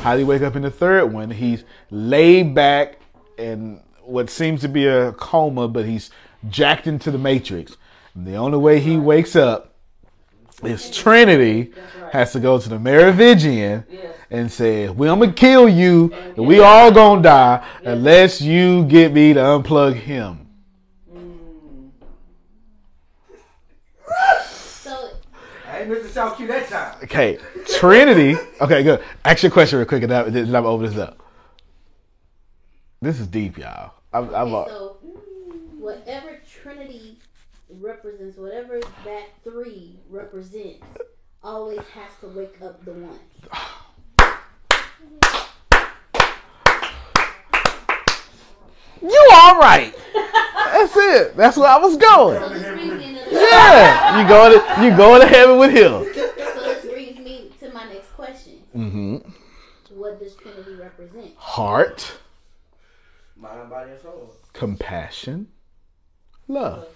How 0.00 0.12
did 0.12 0.20
he 0.20 0.24
wake 0.24 0.40
up 0.40 0.56
in 0.56 0.62
the 0.62 0.70
third 0.70 1.12
one? 1.12 1.30
He's 1.30 1.64
laid 1.90 2.54
back 2.54 2.98
and 3.36 3.82
what 4.02 4.30
seems 4.30 4.62
to 4.62 4.68
be 4.68 4.86
a 4.86 5.12
coma, 5.12 5.68
but 5.68 5.84
he's 5.84 6.10
jacked 6.48 6.86
into 6.86 7.10
the 7.10 7.18
matrix. 7.18 7.76
And 8.14 8.26
the 8.26 8.36
only 8.36 8.56
way 8.56 8.80
he 8.80 8.96
wakes 8.96 9.36
up 9.36 9.74
is 10.64 10.90
Trinity 10.90 11.74
has 12.12 12.32
to 12.32 12.40
go 12.40 12.58
to 12.58 12.66
the 12.66 12.78
Merovingian 12.78 13.84
and 14.30 14.50
say, 14.50 14.88
"Well, 14.88 15.12
I'm 15.12 15.20
gonna 15.20 15.32
kill 15.32 15.68
you, 15.68 16.14
and 16.34 16.46
we 16.46 16.60
all 16.60 16.90
gonna 16.90 17.20
die 17.20 17.62
unless 17.84 18.40
you 18.40 18.86
get 18.86 19.12
me 19.12 19.34
to 19.34 19.40
unplug 19.40 19.96
him." 19.96 20.46
So 24.86 25.10
Hey, 25.76 25.84
Mr. 25.84 26.10
Shaw, 26.10 26.34
cue 26.34 26.46
that 26.46 26.68
time. 26.70 26.96
Okay, 27.04 27.38
Trinity. 27.66 28.34
Okay, 28.62 28.82
good. 28.82 29.04
Ask 29.26 29.42
your 29.42 29.52
question 29.52 29.78
real 29.78 29.86
quick, 29.86 30.02
and 30.04 30.10
then 30.10 30.32
then 30.32 30.54
I'm 30.54 30.64
over 30.64 30.88
this 30.88 30.96
up. 30.96 31.20
This 33.02 33.20
is 33.20 33.26
deep, 33.26 33.58
y'all. 33.58 33.92
I'm, 34.10 34.34
I'm 34.34 34.54
okay, 34.54 34.70
so 34.70 34.96
hmm, 35.04 35.78
whatever 35.78 36.40
Trinity 36.62 37.18
represents, 37.68 38.38
whatever 38.38 38.80
that 39.04 39.26
three 39.44 39.98
represents, 40.08 40.82
always 41.44 41.80
has 41.92 42.10
to 42.22 42.28
wake 42.28 42.56
up 42.62 42.82
the 42.86 42.92
one. 42.92 43.18
you 49.02 49.28
all 49.34 49.58
right? 49.58 49.94
That's 50.72 50.96
it. 50.96 51.36
That's 51.36 51.58
where 51.58 51.68
I 51.68 51.76
was 51.76 51.98
going. 51.98 52.40
So 52.40 52.48
this 52.48 52.62
brings 52.62 52.98
me 52.98 53.10
another- 53.10 53.25
Yeah, 53.36 54.20
you 54.22 54.28
going 54.28 54.52
to 54.58 54.82
you 54.84 54.96
going 54.96 55.20
to 55.20 55.26
heaven 55.26 55.58
with 55.58 55.70
him. 55.70 56.04
So 56.14 56.62
this 56.62 56.84
brings 56.86 57.18
me 57.18 57.50
to 57.60 57.70
my 57.72 57.84
next 57.92 58.12
question. 58.12 58.54
Mm-hmm. 58.74 59.16
What 59.98 60.18
does 60.20 60.34
Trinity 60.36 60.74
represent? 60.74 61.32
Heart, 61.36 62.18
Mind, 63.36 63.70
body, 63.70 63.90
and 63.92 64.00
soul. 64.00 64.32
compassion, 64.52 65.48
love. 66.48 66.86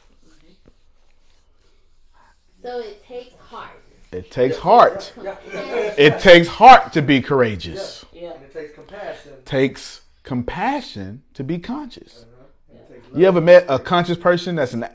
So 2.62 2.80
it 2.80 3.02
takes 3.06 3.35
heart. 3.37 3.70
It 4.12 4.30
takes 4.30 4.59
heart. 4.59 5.12
Yeah, 5.23 5.37
yeah. 5.52 5.94
It 5.97 6.18
takes 6.20 6.47
heart 6.49 6.92
to 6.92 7.00
be 7.02 7.23
courageous. 7.23 8.04
Yeah. 8.12 8.32
And 8.32 8.42
it 8.42 8.52
takes 8.52 8.75
compassion. 8.75 9.32
Takes 9.44 10.00
compassion 10.25 11.23
to 11.35 11.42
be 11.44 11.59
conscious. 11.59 12.26
It 12.70 12.88
takes 12.92 13.16
You 13.16 13.26
ever 13.26 13.40
met 13.40 13.64
a 13.68 13.78
conscious 13.78 14.18
person 14.18 14.56
that's 14.56 14.75
an 14.75 14.87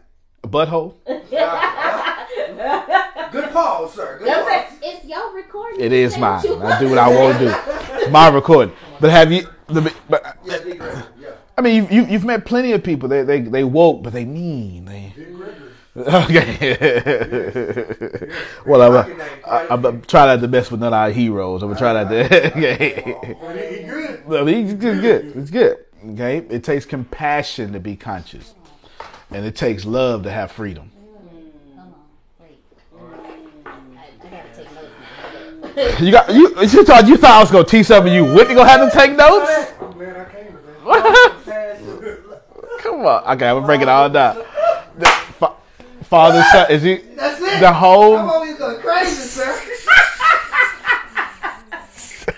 a 0.46 0.48
butthole? 0.48 0.94
Good 3.32 3.52
pause, 3.52 3.94
sir. 3.94 4.18
Good 4.20 4.28
That's 4.28 4.70
pause. 4.70 4.80
it. 4.82 4.86
It's 4.86 5.06
y'all 5.06 5.34
recording. 5.34 5.82
It 5.82 5.92
is 5.92 6.18
mine. 6.18 6.44
you 6.44 6.56
I 6.62 6.80
do 6.80 6.90
what 6.90 6.98
I 6.98 7.08
want 7.10 7.38
to 7.40 7.46
do. 7.46 7.54
It's 8.02 8.12
my 8.12 8.30
recording. 8.30 8.74
But 9.02 9.10
have 9.12 9.32
you? 9.32 9.48
the- 9.68 9.94
But 10.10 10.26
uh, 10.26 10.34
Yeah, 10.46 11.04
Yeah. 11.20 11.30
I 11.58 11.62
mean, 11.62 11.76
you, 11.76 11.88
you, 12.02 12.06
you've 12.08 12.26
met 12.26 12.46
plenty 12.46 12.72
of 12.74 12.84
people. 12.84 13.10
They 13.10 13.24
they 13.24 13.42
they 13.42 13.64
woke, 13.64 14.04
but 14.04 14.14
they 14.14 14.26
mean. 14.26 14.86
They 14.86 15.14
okay. 15.98 16.68
well, 18.66 18.82
I'm, 18.82 18.96
uh, 18.96 19.06
I'm, 19.48 19.72
I'm, 19.72 19.86
I'm 19.86 20.02
trying 20.04 20.28
not 20.28 20.42
to 20.42 20.48
mess 20.48 20.70
with 20.72 20.80
none 20.82 20.88
of 20.94 20.94
our 20.94 21.10
heroes. 21.12 21.62
I'm 21.64 21.70
gonna 21.70 21.80
try 21.80 21.94
not 21.94 22.10
to. 22.10 22.48
okay. 22.58 23.18
But 23.42 23.58
he, 23.58 23.78
he 23.78 23.84
good. 23.84 24.48
He's 24.48 24.74
good. 24.74 25.02
Good. 25.02 25.36
It's 25.38 25.52
good. 25.52 25.78
Okay. 26.12 26.38
It 26.50 26.64
takes 26.64 26.86
compassion 26.86 27.74
to 27.74 27.80
be 27.80 27.96
conscious, 27.96 28.54
and 29.36 29.46
it 29.46 29.54
takes 29.54 29.84
love 29.84 30.24
to 30.24 30.32
have 30.32 30.50
freedom. 30.50 30.90
Hold 31.76 31.94
on. 31.94 31.94
Wait. 32.40 32.58
I, 33.66 33.70
I 34.24 34.30
gotta 34.30 34.48
take 34.56 34.72
notes 34.74 34.92
now. 36.00 36.06
You 36.06 36.12
got 36.12 36.34
you. 36.34 36.50
You 36.62 36.86
thought 36.86 37.06
you 37.06 37.18
thought 37.18 37.32
I 37.32 37.40
was 37.42 37.52
gonna 37.52 37.66
teach 37.66 37.88
something. 37.88 38.14
You 38.14 38.24
Whitney 38.34 38.56
gonna 38.56 38.70
have 38.70 38.90
to 38.90 38.98
take 38.98 39.12
notes. 39.12 39.74
I'm 39.82 39.92
I 39.92 40.26
came 40.32 40.54
today. 41.44 42.22
Come 42.80 43.06
on. 43.06 43.24
Okay, 43.36 43.50
I'm 43.50 43.56
gonna 43.58 43.66
break 43.66 43.82
it 43.82 43.90
all 43.90 44.10
down. 44.10 44.38
The 44.98 45.06
fa- 45.06 45.56
father, 46.04 46.42
son, 46.54 46.72
is 46.72 46.82
he 46.84 46.96
That's 46.96 47.42
it. 47.42 47.60
the 47.60 47.74
whole? 47.74 48.16
I'm 48.16 48.30
always 48.30 48.58
going 48.58 48.80
crazy, 48.80 49.12
sir. 49.12 49.62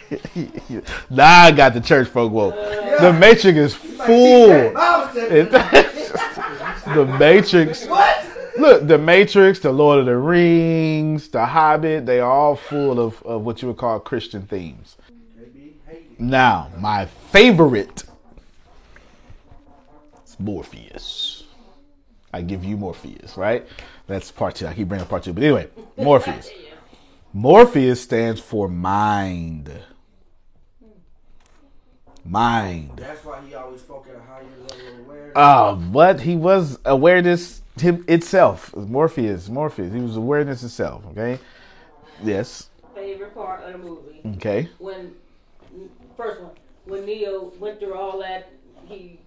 now 1.11 1.43
I 1.43 1.51
got 1.51 1.75
the 1.75 1.81
church 1.81 2.07
folk 2.07 2.31
woke. 2.31 2.55
The 2.55 3.13
Matrix 3.13 3.55
is 3.55 3.75
full. 3.75 4.71
Bible 4.73 5.13
said- 5.13 5.31
It- 5.31 5.86
the 6.97 7.17
Matrix. 7.17 7.85
What? 7.85 8.25
Look, 8.57 8.87
the 8.87 8.97
Matrix, 8.97 9.59
the 9.59 9.71
Lord 9.71 9.99
of 9.99 10.05
the 10.07 10.17
Rings, 10.17 11.27
the 11.29 11.45
Hobbit, 11.45 12.05
they 12.05 12.19
are 12.19 12.29
all 12.29 12.55
full 12.55 12.99
of, 12.99 13.21
of 13.23 13.43
what 13.43 13.61
you 13.61 13.67
would 13.67 13.77
call 13.77 13.99
Christian 13.99 14.41
themes. 14.43 14.97
Now, 16.17 16.71
my 16.79 17.05
favorite 17.05 18.03
is 20.25 20.39
Morpheus. 20.39 21.43
I 22.33 22.41
give 22.41 22.65
you 22.65 22.77
Morpheus, 22.77 23.37
right? 23.37 23.67
That's 24.07 24.31
part 24.31 24.55
two. 24.55 24.65
I 24.67 24.73
keep 24.73 24.87
bringing 24.87 25.03
up 25.03 25.09
part 25.09 25.23
two. 25.23 25.33
But 25.33 25.43
anyway, 25.43 25.67
Morpheus. 25.95 26.49
Morpheus 27.33 28.01
stands 28.01 28.41
for 28.41 28.67
mind. 28.67 29.71
Mind. 32.27 32.91
That's 32.97 33.23
why 33.23 33.39
he 33.47 33.55
always 33.55 33.81
spoke 33.81 34.07
at 34.09 34.15
a 34.15 34.19
higher 34.21 34.43
level 34.43 34.99
of 35.01 35.05
awareness. 35.07 35.33
Uh, 35.35 35.75
what 35.75 36.19
he 36.21 36.35
was 36.35 36.77
awareness 36.85 37.61
him 37.79 38.03
itself. 38.07 38.75
Morpheus, 38.75 39.49
Morpheus. 39.49 39.93
He 39.93 39.99
was 40.01 40.17
awareness 40.17 40.63
itself. 40.63 41.05
Okay. 41.11 41.39
Yes. 42.23 42.69
Favorite 42.95 43.33
part 43.33 43.63
of 43.63 43.71
the 43.73 43.77
movie. 43.77 44.21
Okay. 44.37 44.69
When 44.79 45.13
first 46.17 46.41
one, 46.41 46.51
when 46.85 47.05
Neo 47.05 47.53
went 47.59 47.79
through 47.79 47.93
all 47.93 48.19
that, 48.19 48.49
he 48.85 49.19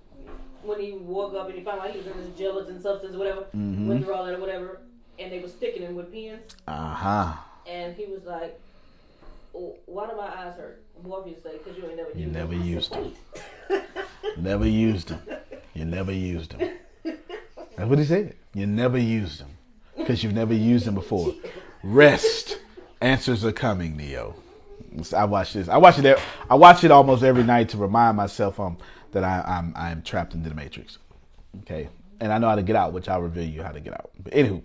when 0.62 0.78
he 0.80 0.92
woke 0.92 1.34
up 1.34 1.48
and 1.48 1.56
he 1.58 1.64
found 1.64 1.80
out 1.80 1.90
he 1.90 1.98
was 1.98 2.06
in 2.06 2.16
this 2.18 2.28
gelatin 2.36 2.82
substance, 2.82 3.14
or 3.14 3.18
whatever. 3.18 3.44
Mhm. 3.56 3.86
Went 3.86 4.04
through 4.04 4.14
all 4.14 4.26
that, 4.26 4.34
or 4.34 4.40
whatever, 4.40 4.80
and 5.18 5.32
they 5.32 5.38
were 5.38 5.48
sticking 5.48 5.82
him 5.82 5.94
with 5.94 6.12
pins, 6.12 6.42
Uh 6.68 6.92
huh. 6.94 7.32
and 7.66 7.94
he 7.96 8.04
was 8.06 8.24
like, 8.24 8.60
oh, 9.54 9.76
"Why 9.86 10.06
do 10.08 10.16
my 10.16 10.26
eyes 10.26 10.54
hurt?" 10.56 10.82
Morpheus 11.02 11.42
said, 11.42 11.52
"Because 11.64 11.78
you 11.78 11.86
ain't 11.86 11.96
never 11.96 12.10
You 12.10 12.24
used 12.24 12.32
never 12.34 12.54
them." 12.54 12.62
Used 12.64 12.92
them. 12.92 13.12
Never 14.36 14.66
used 14.66 15.08
them. 15.08 15.20
You 15.74 15.84
never 15.84 16.12
used 16.12 16.52
them. 16.56 16.70
That's 17.04 17.88
what 17.88 17.98
he 17.98 18.04
said. 18.04 18.36
You 18.54 18.66
never 18.66 18.98
used 18.98 19.40
them 19.40 19.56
because 19.96 20.22
you've 20.22 20.34
never 20.34 20.54
used 20.54 20.86
them 20.86 20.94
before. 20.94 21.32
Rest. 21.82 22.58
Answers 23.00 23.44
are 23.44 23.52
coming, 23.52 23.96
Neo. 23.96 24.34
I 25.16 25.24
watch 25.24 25.52
this. 25.52 25.68
I 25.68 25.78
watch 25.78 25.98
it. 25.98 26.18
I 26.48 26.54
watch 26.54 26.84
it 26.84 26.90
almost 26.90 27.22
every 27.22 27.44
night 27.44 27.70
to 27.70 27.78
remind 27.78 28.16
myself 28.16 28.58
um, 28.60 28.76
that 29.12 29.24
I, 29.24 29.42
I'm 29.46 29.72
I'm 29.76 30.02
trapped 30.02 30.34
into 30.34 30.48
the 30.48 30.54
matrix. 30.54 30.98
Okay, 31.62 31.88
and 32.20 32.32
I 32.32 32.38
know 32.38 32.48
how 32.48 32.56
to 32.56 32.62
get 32.62 32.76
out, 32.76 32.92
which 32.92 33.08
I'll 33.08 33.22
reveal 33.22 33.44
you 33.48 33.62
how 33.62 33.72
to 33.72 33.80
get 33.80 33.94
out. 33.94 34.10
But 34.22 34.32
anywho, 34.32 34.62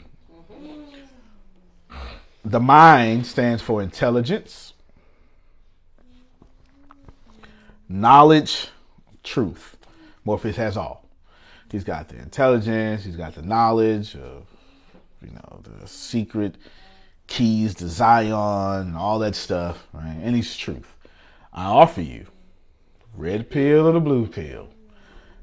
the 2.43 2.59
mind 2.59 3.25
stands 3.25 3.61
for 3.61 3.81
intelligence, 3.81 4.73
knowledge, 7.89 8.69
truth. 9.23 9.77
Morpheus 10.23 10.55
has 10.55 10.77
all. 10.77 11.07
He's 11.71 11.83
got 11.83 12.09
the 12.09 12.17
intelligence. 12.17 13.03
He's 13.03 13.15
got 13.15 13.35
the 13.35 13.41
knowledge 13.41 14.15
of, 14.15 14.45
you 15.21 15.31
know, 15.31 15.61
the 15.63 15.87
secret 15.87 16.55
keys 17.27 17.75
to 17.75 17.87
Zion 17.87 18.95
all 18.95 19.19
that 19.19 19.35
stuff, 19.35 19.87
right? 19.93 20.17
And 20.21 20.35
he's 20.35 20.55
truth. 20.55 20.95
I 21.53 21.65
offer 21.65 22.01
you 22.01 22.27
red 23.15 23.49
pill 23.49 23.87
or 23.87 23.93
the 23.93 23.99
blue 23.99 24.27
pill. 24.27 24.69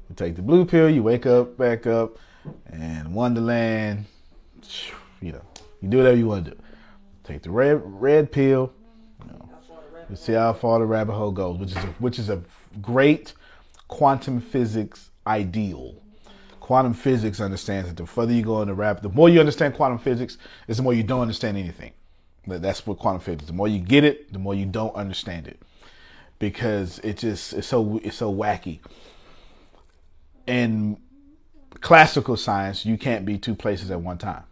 You 0.09 0.15
take 0.15 0.35
the 0.35 0.41
blue 0.41 0.65
pill, 0.65 0.89
you 0.89 1.03
wake 1.03 1.25
up, 1.25 1.57
back 1.57 1.87
up, 1.87 2.17
and 2.67 3.13
Wonderland, 3.13 4.05
you 5.21 5.31
know, 5.31 5.41
you 5.81 5.89
do 5.89 5.97
whatever 5.97 6.17
you 6.17 6.27
want 6.27 6.45
to 6.45 6.51
do. 6.51 6.57
Take 7.23 7.41
the 7.41 7.51
red 7.51 7.81
red 7.83 8.31
pill, 8.31 8.73
you 10.09 10.15
see 10.15 10.33
how 10.33 10.53
far 10.53 10.79
the 10.79 10.85
rabbit 10.85 11.13
hole 11.13 11.31
goes, 11.31 11.57
which 11.59 11.71
is 11.71 11.77
a, 11.77 11.87
which 11.99 12.19
is 12.19 12.29
a 12.29 12.41
great 12.81 13.33
quantum 13.87 14.41
physics 14.41 15.09
ideal. 15.25 15.95
Quantum 16.59 16.93
physics 16.93 17.41
understands 17.41 17.89
that 17.89 17.97
the 17.97 18.05
further 18.05 18.31
you 18.31 18.41
go 18.41 18.61
in 18.61 18.69
the 18.69 18.73
rabbit, 18.73 19.03
the 19.03 19.09
more 19.09 19.29
you 19.29 19.39
understand 19.39 19.73
quantum 19.73 19.99
physics, 19.99 20.37
is 20.67 20.77
the 20.77 20.83
more 20.83 20.93
you 20.93 21.03
don't 21.03 21.21
understand 21.21 21.57
anything. 21.57 21.91
That's 22.47 22.85
what 22.87 22.99
quantum 22.99 23.21
physics. 23.21 23.45
The 23.45 23.53
more 23.53 23.67
you 23.67 23.79
get 23.79 24.03
it, 24.03 24.31
the 24.31 24.39
more 24.39 24.55
you 24.55 24.65
don't 24.65 24.95
understand 24.95 25.47
it, 25.47 25.61
because 26.39 26.99
it 26.99 27.17
just 27.17 27.53
it's 27.53 27.67
so 27.67 27.99
it's 28.03 28.17
so 28.17 28.33
wacky. 28.33 28.79
In 30.47 30.97
classical 31.79 32.37
science, 32.37 32.85
you 32.85 32.97
can't 32.97 33.25
be 33.25 33.37
two 33.37 33.55
places 33.55 33.91
at 33.91 34.01
one 34.01 34.17
time. 34.17 34.43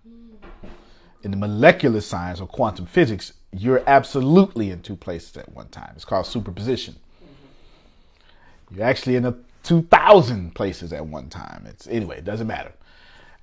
In 1.24 1.32
the 1.32 1.38
molecular 1.38 2.02
science 2.02 2.40
or 2.40 2.48
quantum 2.48 2.86
physics, 2.86 3.34
you're 3.54 3.84
absolutely 3.88 4.72
in 4.72 4.82
two 4.82 4.96
places 4.96 5.36
at 5.38 5.52
one 5.54 5.68
time. 5.70 5.92
It's 5.96 6.06
called 6.06 6.26
superposition. 6.26 6.96
Mm-hmm. 6.96 8.76
You're 8.76 8.86
actually 8.86 9.16
in 9.16 9.26
a 9.26 9.36
2,000 9.64 10.56
places 10.56 10.94
at 10.94 11.06
one 11.06 11.30
time. 11.30 11.66
It's 11.68 11.88
anyway, 11.88 12.18
it 12.20 12.26
doesn't 12.26 12.48
matter. 12.48 12.74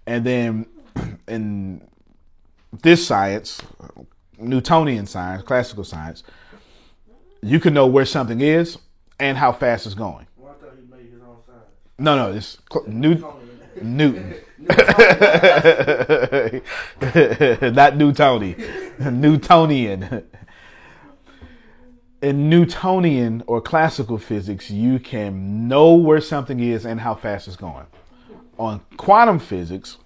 And 0.07 0.25
then 0.25 0.66
in 1.29 1.87
this 2.83 3.07
science, 3.07 3.61
Newtonian 4.38 5.07
science, 5.07 5.42
classical 5.42 5.85
science, 5.85 6.23
you 7.42 7.61
can 7.61 7.75
know 7.75 7.87
where 7.87 8.05
something 8.05 8.40
is 8.40 8.79
and 9.21 9.37
how 9.37 9.53
fast 9.53 9.87
it's 9.87 9.94
going. 9.94 10.27
Well, 10.37 10.57
I 10.59 10.64
thought 10.64 10.75
he 10.77 10.90
made 10.90 11.11
his 11.12 11.21
own 11.23 11.37
science. 11.47 11.64
No, 11.99 12.16
no, 12.16 12.33
it's 12.33 12.59
cl- 12.73 12.87
New, 12.88 13.14
Newton. 13.83 14.35
Not 14.59 14.77
Newtony. 17.95 19.12
Newtonian. 19.12 20.25
In 22.21 22.51
Newtonian 22.51 23.45
or 23.47 23.61
classical 23.61 24.19
physics, 24.19 24.71
you 24.71 24.99
can 24.99 25.69
know 25.69 25.95
where 25.95 26.21
something 26.21 26.59
is 26.59 26.85
and 26.85 27.01
how 27.01 27.14
fast 27.14 27.47
it's 27.47 27.57
going. 27.57 27.87
On 28.59 28.81
quantum 28.97 29.38
physics, 29.38 29.99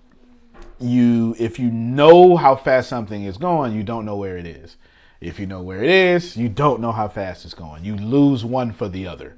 you 0.79 1.35
if 1.39 1.59
you 1.59 1.71
know 1.71 2.37
how 2.37 2.57
fast 2.57 2.89
something 2.89 3.25
is 3.25 3.39
going, 3.39 3.75
you 3.75 3.83
don't 3.83 4.05
know 4.05 4.17
where 4.17 4.37
it 4.37 4.47
is. 4.47 4.77
If 5.21 5.39
you 5.39 5.47
know 5.47 5.63
where 5.63 5.83
it 5.83 5.89
is, 5.89 6.37
you 6.37 6.49
don't 6.49 6.81
know 6.81 6.93
how 6.93 7.09
fast 7.09 7.45
it's 7.45 7.55
going. 7.55 7.85
You 7.85 7.97
lose 7.97 8.45
one 8.45 8.73
for 8.73 8.89
the 8.89 9.07
other. 9.07 9.37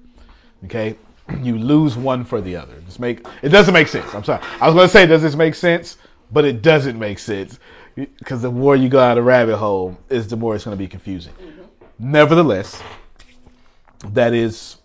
Okay? 0.65 0.97
You 1.43 1.59
lose 1.59 1.97
one 1.97 2.25
for 2.25 2.41
the 2.41 2.57
other. 2.57 2.75
Just 2.87 3.01
make 3.01 3.27
it 3.43 3.49
doesn't 3.49 3.75
make 3.75 3.89
sense. 3.89 4.15
I'm 4.15 4.25
sorry. 4.25 4.43
I 4.61 4.67
was 4.67 4.75
going 4.75 4.87
to 4.87 4.93
say 4.93 5.07
does 5.07 5.23
this 5.23 5.35
make 5.35 5.55
sense? 5.55 5.97
But 6.31 6.45
it 6.45 6.63
doesn't 6.63 6.99
make 6.99 7.19
sense 7.19 7.59
because 7.95 8.43
the 8.43 8.51
more 8.51 8.77
you 8.77 8.89
go 8.89 8.99
out 8.99 9.19
of 9.19 9.25
rabbit 9.25 9.57
hole, 9.57 9.97
is 10.09 10.29
the 10.29 10.37
more 10.37 10.55
it's 10.55 10.65
going 10.65 10.77
to 10.77 10.83
be 10.83 10.89
confusing. 10.89 11.33
Mm-hmm. 11.35 12.13
Nevertheless, 12.13 12.83
that 14.09 14.35
is 14.35 14.79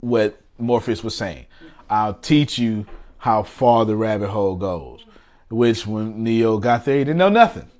what 0.00 0.40
Morpheus 0.58 1.04
was 1.04 1.14
saying. 1.14 1.46
I'll 1.88 2.14
teach 2.14 2.58
you 2.58 2.86
how 3.18 3.42
far 3.42 3.84
the 3.84 3.96
rabbit 3.96 4.30
hole 4.30 4.56
goes. 4.56 5.04
Which, 5.48 5.86
when 5.86 6.24
Neo 6.24 6.58
got 6.58 6.84
there, 6.84 6.98
he 6.98 7.04
didn't 7.04 7.18
know 7.18 7.28
nothing, 7.28 7.70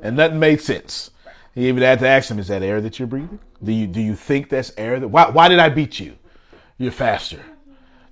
and 0.00 0.16
nothing 0.16 0.38
made 0.38 0.62
sense. 0.62 1.10
He 1.54 1.68
even 1.68 1.82
had 1.82 1.98
to 1.98 2.08
ask 2.08 2.30
him, 2.30 2.38
"Is 2.38 2.48
that 2.48 2.62
air 2.62 2.80
that 2.80 2.98
you're 2.98 3.08
breathing? 3.08 3.40
Do 3.62 3.72
you 3.72 3.86
do 3.86 4.00
you 4.00 4.14
think 4.14 4.48
that's 4.48 4.72
air? 4.78 4.98
That 4.98 5.08
why 5.08 5.28
why 5.28 5.48
did 5.48 5.58
I 5.58 5.68
beat 5.68 6.00
you? 6.00 6.16
You're 6.78 6.92
faster. 6.92 7.40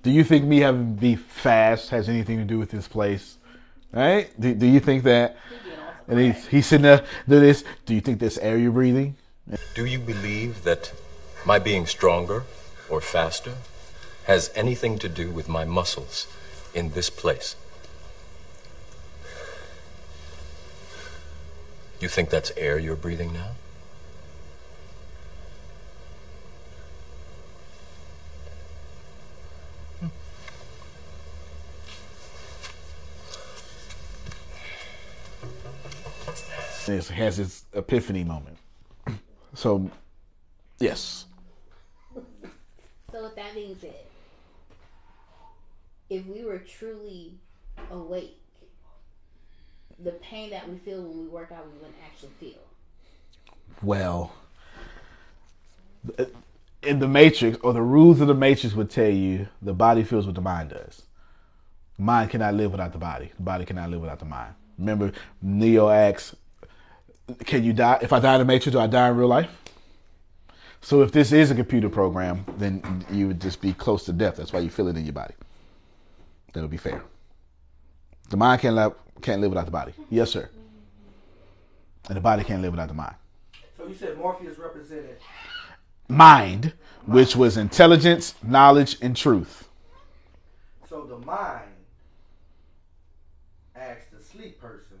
Do 0.01 0.11
you 0.11 0.23
think 0.23 0.45
me 0.45 0.59
having 0.59 0.95
to 0.95 1.01
be 1.01 1.15
fast 1.15 1.89
has 1.89 2.07
anything 2.07 2.37
to 2.37 2.45
do 2.45 2.57
with 2.57 2.71
this 2.71 2.87
place? 2.87 3.37
Right? 3.91 4.29
Do, 4.39 4.53
do 4.53 4.65
you 4.65 4.79
think 4.79 5.03
that?" 5.03 5.37
And 6.07 6.19
he's 6.19 6.47
he's 6.47 6.67
sitting 6.67 6.83
there 6.83 7.05
do 7.27 7.39
this. 7.39 7.63
Do 7.85 7.93
you 7.93 8.01
think 8.01 8.19
this 8.19 8.37
air 8.37 8.57
you're 8.57 8.71
breathing? 8.71 9.15
Do 9.75 9.85
you 9.85 9.99
believe 9.99 10.63
that 10.63 10.93
my 11.45 11.59
being 11.59 11.85
stronger 11.85 12.43
or 12.89 13.01
faster 13.01 13.53
has 14.25 14.51
anything 14.55 14.99
to 14.99 15.09
do 15.09 15.31
with 15.31 15.49
my 15.49 15.65
muscles 15.65 16.27
in 16.73 16.91
this 16.91 17.09
place? 17.09 17.55
You 21.99 22.07
think 22.07 22.29
that's 22.29 22.51
air 22.55 22.79
you're 22.79 22.95
breathing 22.95 23.33
now? 23.33 23.51
It 36.89 37.07
has 37.07 37.39
its 37.39 37.65
epiphany 37.73 38.23
moment. 38.23 38.57
So, 39.55 39.89
yes, 40.79 41.25
So 43.11 43.23
with 43.23 43.35
that 43.35 43.53
being 43.55 43.75
said, 43.81 43.95
if 46.09 46.25
we 46.27 46.43
were 46.43 46.59
truly 46.59 47.33
awake, 47.91 48.37
the 50.03 50.11
pain 50.11 50.51
that 50.51 50.69
we 50.69 50.77
feel 50.77 51.01
when 51.01 51.19
we 51.19 51.27
work 51.27 51.51
out, 51.51 51.65
we 51.67 51.73
wouldn't 51.79 51.95
actually 52.05 52.29
feel. 52.39 52.59
well, 53.81 54.33
in 56.81 56.99
the 56.99 57.07
Matrix, 57.07 57.57
or 57.61 57.73
the 57.73 57.81
rules 57.81 58.21
of 58.21 58.27
the 58.27 58.33
Matrix 58.33 58.75
would 58.75 58.89
tell 58.89 59.09
you 59.09 59.47
the 59.61 59.73
body 59.73 60.03
feels 60.03 60.25
what 60.25 60.35
the 60.35 60.41
mind 60.41 60.69
does. 60.69 61.01
The 61.97 62.03
mind 62.03 62.29
cannot 62.29 62.53
live 62.53 62.71
without 62.71 62.93
the 62.93 62.97
body. 62.99 63.31
The 63.35 63.43
body 63.43 63.65
cannot 63.65 63.89
live 63.89 64.01
without 64.01 64.19
the 64.19 64.25
mind. 64.25 64.53
Remember, 64.77 65.11
Neo 65.41 65.89
asks, 65.89 66.35
"Can 67.45 67.63
you 67.63 67.73
die? 67.73 67.99
If 68.01 68.13
I 68.13 68.19
die 68.19 68.35
in 68.35 68.39
the 68.39 68.45
Matrix, 68.45 68.73
do 68.73 68.79
I 68.79 68.87
die 68.87 69.09
in 69.09 69.17
real 69.17 69.27
life?" 69.27 69.49
So 70.81 71.01
if 71.01 71.11
this 71.11 71.31
is 71.31 71.51
a 71.51 71.55
computer 71.55 71.89
program, 71.89 72.45
then 72.57 73.05
you 73.11 73.27
would 73.27 73.41
just 73.41 73.61
be 73.61 73.73
close 73.73 74.05
to 74.05 74.13
death. 74.13 74.37
That's 74.37 74.53
why 74.53 74.59
you 74.59 74.69
feel 74.69 74.87
it 74.87 74.95
in 74.95 75.03
your 75.03 75.13
body. 75.13 75.33
That 76.53 76.61
would 76.61 76.71
be 76.71 76.77
fair. 76.77 77.03
The 78.29 78.37
mind 78.37 78.61
can't 78.61 78.75
live, 78.75 78.93
can't 79.21 79.41
live 79.41 79.51
without 79.51 79.65
the 79.65 79.71
body. 79.71 79.93
Yes, 80.09 80.31
sir. 80.31 80.49
And 82.07 82.15
the 82.15 82.21
body 82.21 82.43
can't 82.43 82.61
live 82.61 82.71
without 82.71 82.87
the 82.87 82.93
mind. 82.93 83.15
So 83.77 83.87
you 83.87 83.93
said 83.93 84.17
Morpheus 84.17 84.57
represented. 84.57 85.17
Mind, 86.07 86.73
which 87.05 87.35
was 87.35 87.57
intelligence, 87.57 88.35
knowledge, 88.41 88.97
and 89.01 89.15
truth. 89.15 89.67
So 90.87 91.05
the 91.05 91.17
mind 91.17 91.69
asked 93.75 94.11
the 94.11 94.23
sleep 94.23 94.59
person. 94.59 94.99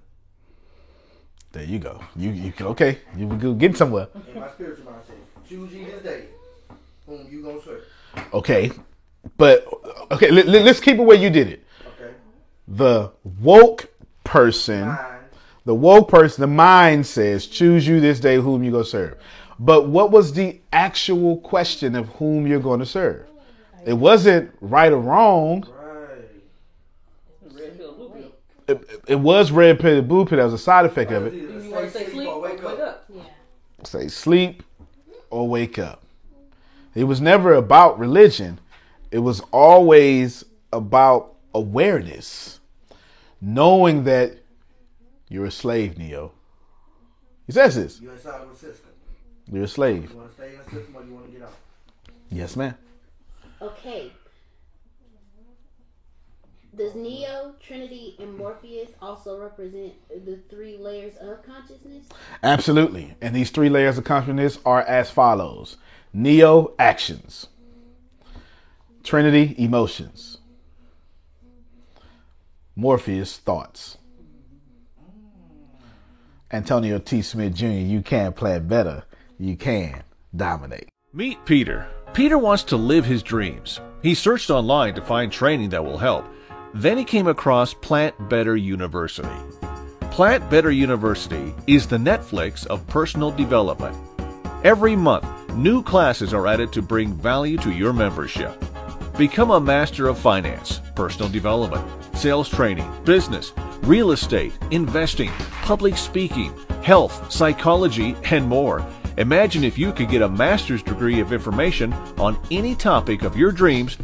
There 1.59 1.67
you 1.67 1.79
go. 1.79 2.01
You 2.15 2.29
you 2.31 2.53
okay. 2.61 2.99
You 3.17 3.27
can 3.27 3.57
get 3.57 3.75
somewhere. 3.75 4.07
In 4.33 4.39
my 4.39 4.49
spiritual 4.51 4.85
mind, 4.85 5.01
choose 5.49 5.73
ye 5.73 5.83
this 5.83 6.01
day 6.01 6.23
whom 7.05 7.27
you 7.29 7.43
gonna 7.43 7.61
serve. 7.61 7.83
Okay, 8.33 8.71
but 9.35 9.67
okay. 10.09 10.31
Let, 10.31 10.47
let's 10.47 10.79
keep 10.79 10.97
it 10.97 11.01
where 11.01 11.17
you 11.17 11.29
did 11.29 11.49
it. 11.49 11.65
Okay. 11.85 12.13
The 12.69 13.11
woke 13.41 13.89
person, 14.23 14.97
the 15.65 15.75
woke 15.75 16.07
person, 16.07 16.39
the 16.39 16.47
mind 16.47 17.05
says, 17.05 17.45
"Choose 17.45 17.85
you 17.85 17.99
this 17.99 18.21
day 18.21 18.37
whom 18.37 18.63
you 18.63 18.71
go 18.71 18.83
serve." 18.83 19.17
But 19.59 19.89
what 19.89 20.11
was 20.11 20.31
the 20.31 20.61
actual 20.71 21.39
question 21.39 21.93
of 21.93 22.07
whom 22.19 22.47
you're 22.47 22.61
going 22.61 22.79
to 22.79 22.85
serve? 22.85 23.27
It 23.85 23.91
wasn't 23.95 24.49
right 24.61 24.93
or 24.93 25.01
wrong. 25.01 25.57
Red 25.59 25.65
pill, 25.65 25.67
blue 25.67 25.67
pill. 25.67 25.78
It, 28.69 29.01
it 29.07 29.15
was 29.15 29.51
red 29.51 29.79
pill, 29.79 30.01
blue 30.03 30.25
pill. 30.25 30.37
That 30.37 30.43
was 30.43 30.53
a 30.53 30.59
side 30.59 30.85
effect 30.85 31.11
of 31.11 31.25
it. 31.25 31.33
You 31.33 31.71
want 31.71 31.85
to 31.85 31.91
say 31.91 32.07
sleep 32.07 32.27
or 32.27 32.39
wake 32.39 32.63
up? 32.63 33.05
Yeah. 33.13 33.23
say 33.83 34.07
sleep 34.07 34.63
or 35.31 35.47
wake 35.47 35.79
up. 35.79 36.03
It 36.93 37.05
was 37.05 37.19
never 37.19 37.53
about 37.53 37.97
religion. 37.97 38.59
It 39.11 39.19
was 39.19 39.41
always 39.51 40.45
about 40.71 41.33
awareness, 41.55 42.59
knowing 43.41 44.03
that 44.03 44.37
you're 45.29 45.45
a 45.45 45.51
slave, 45.51 45.97
Neo. 45.97 46.31
He 47.47 47.53
says 47.53 47.75
this. 47.75 47.99
You're 47.99 48.13
inside 48.13 48.41
of 48.41 48.51
a 48.51 48.55
system. 48.55 48.91
You're 49.51 49.63
a 49.63 49.67
slave. 49.67 50.11
You 50.11 50.17
want 50.17 50.29
to 50.29 50.35
stay 50.35 50.53
in 50.53 50.59
the 50.59 50.63
system 50.69 50.95
or 50.95 51.03
you 51.03 51.13
want 51.13 51.25
to 51.25 51.31
get 51.31 51.41
out? 51.41 51.53
Yes, 52.29 52.55
ma'am. 52.55 52.75
Okay. 53.61 54.11
Does 56.79 56.95
Neo, 56.95 57.55
Trinity, 57.59 58.15
and 58.19 58.37
Morpheus 58.37 58.91
also 59.01 59.37
represent 59.37 59.95
the 60.09 60.39
three 60.49 60.77
layers 60.77 61.17
of 61.17 61.43
consciousness? 61.43 62.05
Absolutely. 62.41 63.15
And 63.21 63.35
these 63.35 63.49
three 63.49 63.67
layers 63.67 63.97
of 63.97 64.05
consciousness 64.05 64.59
are 64.65 64.81
as 64.83 65.11
follows 65.11 65.75
Neo, 66.13 66.73
actions. 66.79 67.47
Trinity, 69.03 69.55
emotions. 69.57 70.37
Morpheus, 72.77 73.37
thoughts. 73.39 73.97
Antonio 76.49 76.97
T. 76.97 77.21
Smith 77.21 77.55
Jr., 77.55 77.65
you 77.65 78.01
can 78.01 78.31
play 78.31 78.57
better. 78.59 79.03
You 79.37 79.57
can 79.57 80.03
dominate. 80.33 80.87
Meet 81.11 81.43
Peter. 81.43 81.89
Peter 82.13 82.37
wants 82.37 82.63
to 82.63 82.77
live 82.77 83.03
his 83.03 83.21
dreams. 83.21 83.81
He 84.01 84.15
searched 84.15 84.49
online 84.49 84.95
to 84.95 85.01
find 85.01 85.29
training 85.29 85.71
that 85.71 85.83
will 85.83 85.97
help. 85.97 86.25
Then 86.73 86.97
he 86.97 87.03
came 87.03 87.27
across 87.27 87.73
Plan 87.73 88.13
Better 88.29 88.55
University. 88.55 89.27
Plan 90.11 90.47
Better 90.49 90.71
University 90.71 91.53
is 91.65 91.87
the 91.87 91.97
Netflix 91.97 92.65
of 92.67 92.85
personal 92.87 93.31
development. 93.31 93.97
Every 94.63 94.95
month, 94.95 95.25
new 95.55 95.81
classes 95.81 96.33
are 96.33 96.45
added 96.45 96.71
to 96.73 96.81
bring 96.81 97.13
value 97.13 97.57
to 97.59 97.71
your 97.71 97.93
membership. 97.93 98.63
Become 99.17 99.51
a 99.51 99.59
master 99.59 100.07
of 100.07 100.19
finance, 100.19 100.81
personal 100.95 101.29
development, 101.29 101.85
sales 102.15 102.49
training, 102.49 102.89
business, 103.03 103.51
real 103.83 104.11
estate, 104.11 104.53
investing, 104.71 105.31
public 105.63 105.97
speaking, 105.97 106.53
health, 106.83 107.31
psychology, 107.31 108.15
and 108.25 108.45
more. 108.45 108.85
Imagine 109.17 109.63
if 109.63 109.77
you 109.77 109.91
could 109.91 110.09
get 110.09 110.21
a 110.21 110.29
master's 110.29 110.83
degree 110.83 111.19
of 111.19 111.33
information 111.33 111.91
on 112.17 112.39
any 112.51 112.75
topic 112.75 113.23
of 113.23 113.35
your 113.35 113.51
dreams 113.51 113.97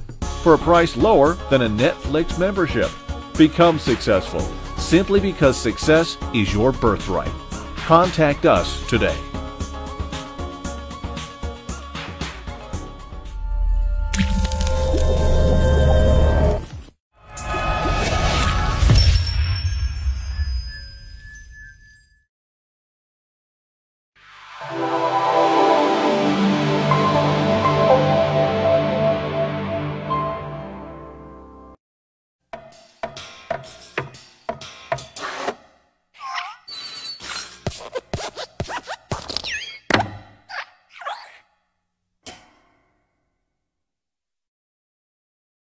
for 0.45 0.53
a 0.53 0.59
price 0.59 0.95
lower 0.95 1.33
than 1.49 1.63
a 1.63 1.67
Netflix 1.67 2.37
membership. 2.37 2.91
Become 3.35 3.79
successful 3.79 4.41
simply 4.77 5.19
because 5.19 5.57
success 5.57 6.19
is 6.35 6.53
your 6.53 6.71
birthright. 6.71 7.31
Contact 7.77 8.45
us 8.45 8.87
today. 8.87 9.17